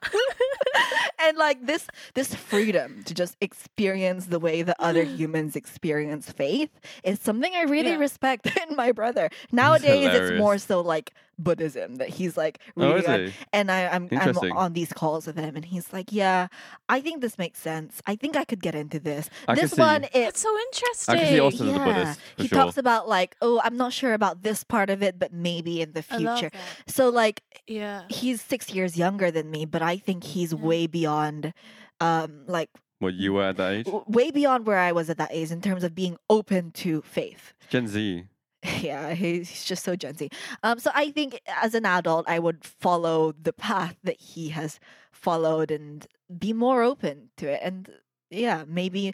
[1.26, 6.70] and like this this freedom to just experience the way that other humans experience faith
[7.04, 7.97] is something I really Yeah.
[7.97, 9.30] respect in my brother.
[9.52, 13.34] Nowadays it's more so like Buddhism that he's like Oh, really is on- he?
[13.54, 16.48] and I, I'm I'm on these calls with him and he's like, Yeah,
[16.90, 18.02] I think this makes sense.
[18.06, 19.30] I think I could get into this.
[19.48, 21.16] I this one is It's so interesting.
[21.16, 21.86] I can see Austin as a yeah.
[21.86, 22.58] Buddhist, he sure.
[22.60, 25.94] talks about like, oh, I'm not sure about this part of it, but maybe in
[25.94, 26.52] the future.
[26.88, 28.04] So like Yeah.
[28.10, 30.60] he's six years younger than me, but I think he's Yeah.
[30.60, 31.54] way beyond,
[32.02, 32.70] um, like
[33.00, 33.86] What you were at that age?
[33.86, 37.02] w- way beyond where I was at that age in terms of being open to
[37.02, 37.54] faith.
[37.70, 38.26] Gen Z.
[38.82, 40.30] Yeah, he's he's just so Gen Z.
[40.64, 44.80] Um, so I think as an adult, I would follow the path that he has
[45.12, 46.05] followed and
[46.38, 47.60] be more open to it.
[47.64, 47.89] And
[48.30, 49.14] yeah, maybe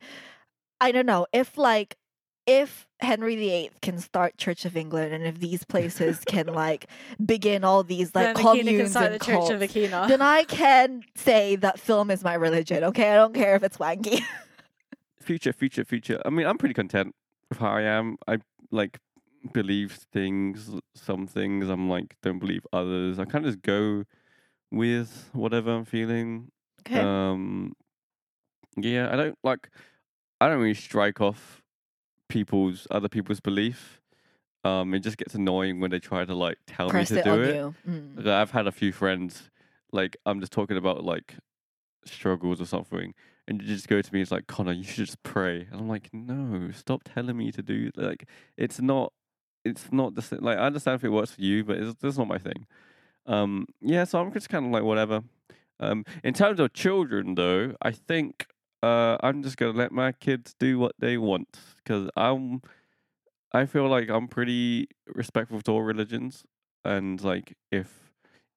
[0.82, 1.98] I don't know if like
[2.48, 6.88] if Henry VIII can start Church of England and if these places can like
[7.24, 10.22] begin all these like then Akina can communes start and the Church of cults, then
[10.22, 12.84] I can say that film is my religion.
[12.84, 14.22] Okay, I don't care if it's wanky.
[15.20, 16.22] Future, future, future.
[16.24, 17.16] I mean, I'm pretty content
[17.50, 18.18] with how I am.
[18.28, 18.38] I
[18.70, 19.00] like
[19.54, 21.70] believe things, some things.
[21.70, 23.20] I'm like don't believe others.
[23.20, 24.04] I kind of just go
[24.72, 26.52] with whatever I'm feeling.
[26.88, 27.00] Okay.
[27.00, 27.74] Um,
[28.78, 29.70] yeah, I don't like.
[30.42, 31.62] I don't really strike off
[32.28, 34.02] people's other people's belief.
[34.64, 37.34] Um, it just gets annoying when they try to like tell Press me to it
[37.34, 37.74] do it.
[37.90, 38.18] Mm.
[38.18, 39.50] Like, I've had a few friends,
[39.92, 41.36] like I'm just talking about like
[42.04, 43.14] struggles or something,
[43.48, 45.88] and you just go to me, it's like Connor, you should just pray, and I'm
[45.88, 48.28] like, no, stop telling me to do like
[48.58, 49.14] it's not,
[49.66, 52.18] it's not the sa- like I understand if it works for you, but it's that's
[52.18, 52.68] not my thing.
[53.26, 55.24] Um, yeah, so I'm just kind of like whatever.
[55.80, 58.48] Um, in terms of children, though, I think
[58.84, 62.62] uh, I'm just gonna let my kids do what they want because I'm.
[63.54, 66.44] I feel like I'm pretty respectful to all religions,
[66.84, 68.12] and like if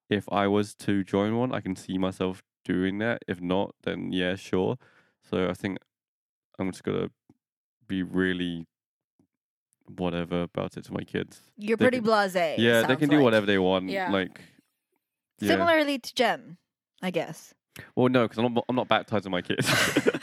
[0.09, 3.23] if I was to join one, I can see myself doing that.
[3.27, 4.77] If not, then yeah, sure.
[5.29, 5.77] So I think
[6.59, 7.09] I'm just gonna
[7.87, 8.65] be really
[9.97, 11.41] whatever about it to my kids.
[11.57, 12.55] You're They pretty can- blasé.
[12.57, 13.23] yeah, they can do like.
[13.23, 13.89] whatever they want.
[13.89, 14.11] Yeah.
[14.11, 14.39] Like,
[15.39, 15.49] yeah.
[15.49, 16.57] Similarly to Jem,
[17.01, 17.53] I guess.
[17.95, 19.67] Well, no, because I'm not, I'm not baptizing my kids.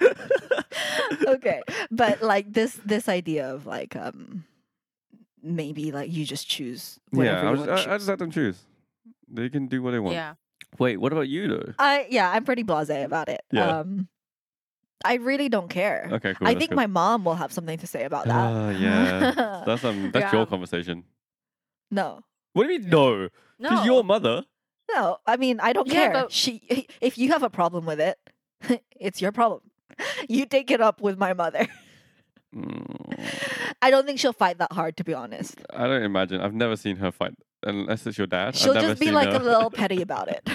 [1.26, 1.60] okay,
[1.90, 4.44] but like this this idea of like um
[5.42, 7.98] maybe like you just choose whatever yeah, I, you was, want to I, I choose.
[8.00, 8.58] just let them choose.
[9.28, 10.14] They can do what they want.
[10.14, 10.34] Yeah.
[10.78, 11.72] Wait, what about you though?
[11.78, 13.42] I yeah, I'm pretty blasé about it.
[13.52, 13.80] Yeah.
[13.80, 14.08] Um
[15.04, 16.08] I really don't care.
[16.12, 16.46] Okay, cool.
[16.48, 16.76] I think cool.
[16.76, 18.34] my mom will have something to say about that.
[18.34, 19.62] Ah, yeah.
[19.66, 21.04] That's um, that's your conversation.
[21.90, 22.20] no.
[22.52, 23.28] What do you mean no?
[23.58, 23.68] No.
[23.70, 24.44] She's your mother.
[24.94, 26.12] No, I mean I don't Yeah, care.
[26.12, 26.62] but- She
[27.00, 28.16] if you have a problem with it,
[29.00, 29.60] it's your problem.
[30.28, 31.66] You take it up with my mother.
[32.54, 33.18] Mm,
[33.82, 35.56] I don't think she'll fight that hard to be honest.
[35.70, 36.40] I don't imagine.
[36.40, 37.34] I've never seen her fight
[37.64, 38.48] unless it's your dad.
[38.48, 39.36] I've She'll never just be like her.
[39.36, 40.48] a little petty about it.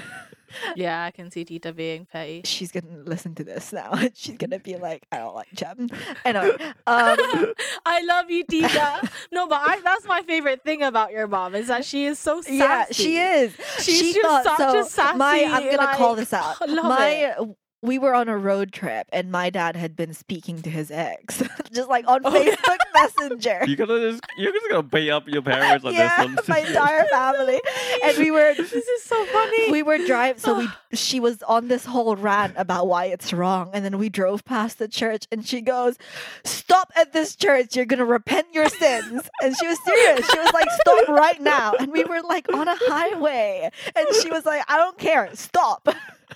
[0.76, 2.41] Yeah, I can see Tita being petty.
[2.45, 3.97] She's gonna listen to this now.
[4.14, 5.89] She's gonna be like, I don't like Jem.
[6.26, 6.74] Anyway, um,
[7.86, 9.10] I love you, Tita.
[9.32, 12.41] no, but I, that's my favorite thing about your mom is that she is so
[12.41, 12.58] sassy.
[12.58, 13.54] yeah, she is.
[13.80, 15.14] She's she just thought such a so.
[15.16, 16.58] my, I'm gonna call this out.
[16.68, 17.38] My, it.
[17.82, 21.41] We were on a road trip, and my dad had been speaking to his ex,
[21.73, 22.32] just like on Oh.
[22.32, 23.61] Facebook Messenger.
[23.67, 26.45] You gotta just you're just gonna beat up your parents on yeah, this one.
[26.47, 27.61] my entire family,
[28.03, 29.71] and we were This is so funny.
[29.71, 30.67] we were driving so we
[30.97, 34.80] she was on this whole rant about why it's wrong and then we drove past
[34.80, 35.95] the church and she goes
[36.43, 40.51] stop at this church you're gonna repent your sins and she was serious she was
[40.53, 44.63] like stop right now and we were like on a highway and she was like
[44.67, 45.88] i don't care stop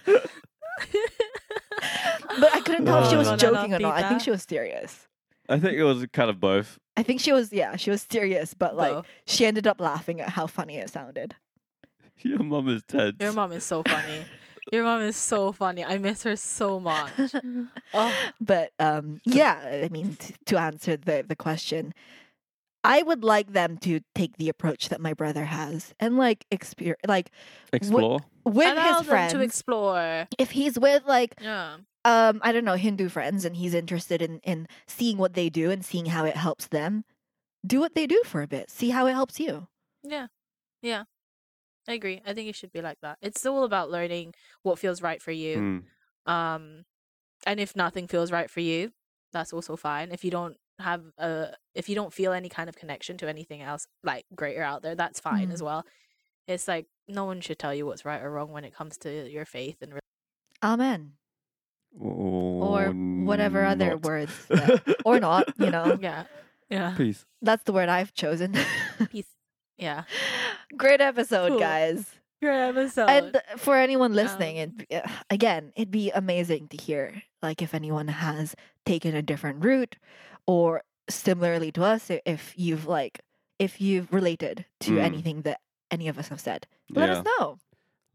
[2.39, 4.13] but i couldn't tell if she was no, no, joking no, or not i think
[4.19, 4.23] Tita.
[4.23, 5.07] she was serious
[5.49, 6.79] I think it was kind of both.
[6.95, 9.05] i think she was yeah she was serious but like Both.
[9.25, 11.35] she ended up laughing at how funny it sounded
[12.21, 13.17] Your mum is tense.
[13.19, 14.23] Your mom is so funny.
[14.71, 15.83] Your mom is so funny.
[15.83, 17.11] I miss her so much.
[17.93, 18.13] Oh.
[18.39, 21.93] but um yeah i mean t- to answer the the question
[22.83, 26.99] i would like them to take the approach that my brother has and like experience
[27.07, 27.31] like
[27.71, 28.19] Explore.
[28.45, 30.27] with Allow his them friends to explore.
[30.37, 31.77] if he's with like Yeah.
[32.05, 35.71] um i don't know hindu friends and he's interested in in seeing what they do
[35.71, 37.05] and seeing how it helps them
[37.65, 39.67] do what they do for a bit see how it helps you
[40.03, 40.27] Yeah.
[40.81, 41.03] Yeah.
[41.87, 42.21] I agree.
[42.25, 43.17] I think it should be like that.
[43.21, 45.83] It's all about learning what feels right for you.
[46.27, 46.31] Mm.
[46.31, 46.83] Um
[47.45, 48.91] and if nothing feels right for you,
[49.33, 50.11] that's also fine.
[50.11, 53.61] If you don't have a if you don't feel any kind of connection to anything
[53.61, 55.53] else like greater out there, that's fine Mm.
[55.53, 55.85] as well.
[56.47, 59.29] It's like no one should tell you what's right or wrong when it comes to
[59.29, 59.93] your faith and
[60.63, 61.13] amen
[61.99, 66.25] or Or whatever other words that- or not you know yeah.
[66.69, 66.95] Yeah.
[66.97, 67.25] Peace.
[67.41, 68.55] that's the word i've chosen
[69.11, 69.27] Peace.
[69.77, 70.03] Yeah.
[70.77, 71.59] great episode Cool.
[71.59, 72.05] guys
[72.41, 73.09] Great episode.
[73.09, 78.07] and for anyone listening Um, it again it'd be amazing to hear like if anyone
[78.07, 78.55] has
[78.85, 79.97] taken a different route
[80.47, 83.19] or similarly to us if you've like
[83.59, 84.99] if you've related to Mm.
[85.03, 85.59] anything that
[85.91, 87.17] any of us have said let yeah.
[87.19, 87.57] us know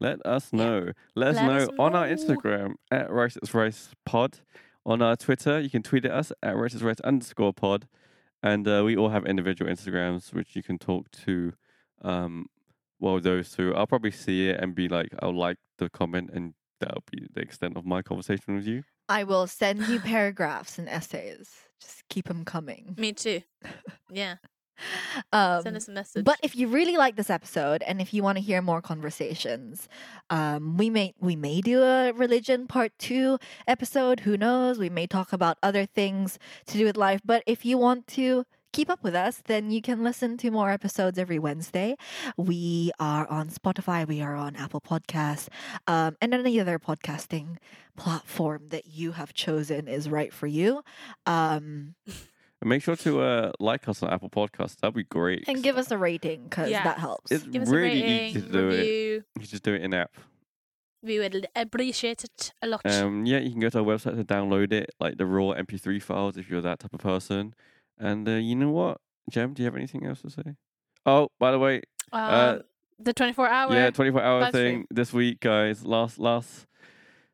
[0.01, 0.59] Let us Yeah.
[0.59, 0.91] know.
[1.15, 2.07] Let us Let know us on our.
[2.07, 4.39] Instagram at Rice is Rice Pod.
[4.85, 7.87] On our Twitter, you can tweet at us at Rice is Rice underscore pod.
[8.41, 11.51] And uh, we all have individual Instagrams which you can talk to.
[12.01, 12.45] Um,
[12.97, 16.53] well, those two, I'll probably see it and be like, I'll like the comment, and
[16.79, 18.83] that'll be the extent of my conversation with you.
[19.09, 21.49] i will send you paragraphs and essays
[21.79, 23.41] just keep them coming Me too.
[24.11, 24.35] Yeah.
[25.33, 26.25] um, Send us a message.
[26.25, 29.87] But if you really like this episode and if you want to hear more conversations,
[30.29, 34.21] um, we may we may do a religion part two episode.
[34.21, 34.79] Who knows?
[34.79, 37.21] We may talk about other things to do with life.
[37.25, 40.69] But if you want to keep up with us, then you can listen to more
[40.69, 41.95] episodes every Wednesday.
[42.37, 45.47] We are on Spotify, we are on Apple Podcasts,
[45.87, 47.57] um, and any other podcasting
[47.97, 50.81] platform that you have chosen is right for you.
[51.25, 51.95] Um,
[52.63, 54.77] make sure to uh, like us on Apple Podcasts.
[54.77, 55.45] That'd be great.
[55.47, 56.83] and give us a rating because Yes.
[56.83, 57.31] that helps.
[57.31, 58.85] It's Give us really a rating, easy to do it.
[58.85, 60.15] You just do it in app.
[61.01, 62.81] We would appreciate it a lot.
[62.85, 66.01] Um, yeah, you can go to our website to download it, like the raw MP3
[66.03, 67.53] files, if you're that type of person.
[67.99, 69.53] And uh, you know what, Jem?
[69.53, 70.55] Do you have anything else to say?
[71.05, 71.81] Oh, by the way,
[72.11, 72.61] Um,
[72.99, 73.73] the 24 hour.
[73.73, 74.85] yeah, 24 hour thing stream.
[74.89, 75.83] this week, guys.
[75.85, 76.65] Last last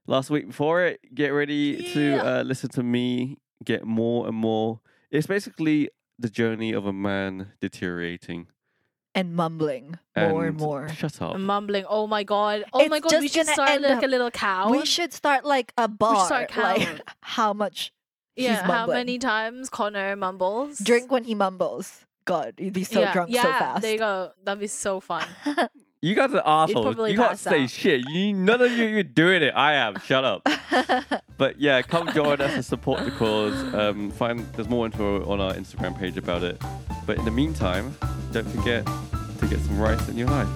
[0.08, 4.80] last week before it, get ready to uh, listen to me get more and more.
[5.12, 5.90] It's basically
[6.20, 8.48] the journey of a man deteriorating.
[9.16, 10.90] and mumbling more and And more.
[10.90, 11.38] Shut up.
[11.40, 11.86] Mumbling.
[11.88, 12.66] Oh my god.
[12.74, 13.14] Oh my god.
[13.22, 14.72] We just should start like up- a little cow.
[14.72, 16.88] We should start like a bar, start like
[17.22, 17.95] how much he's
[18.36, 18.64] yeah.
[18.64, 20.80] How many times Connor mumbles?
[20.80, 22.02] drink when he mumbles.
[22.26, 23.82] God, you'd be so yeah, drunk yeah, so fast.
[23.84, 24.32] There you go.
[24.44, 25.26] That'd be so fun.
[26.02, 26.86] You guys are assholes.
[26.86, 27.70] probably You can't pass say out.
[27.72, 28.08] shit.
[28.10, 29.54] You none of you you're doing it.
[29.56, 30.00] I am.
[30.02, 30.48] Shut up.
[31.38, 33.56] But yeah, come join us and support the cause.
[33.74, 36.62] Um, find there's more info on our Instagram page about it.
[37.08, 37.98] But in the meantime,
[38.32, 40.48] don't forget to get some rice in your life.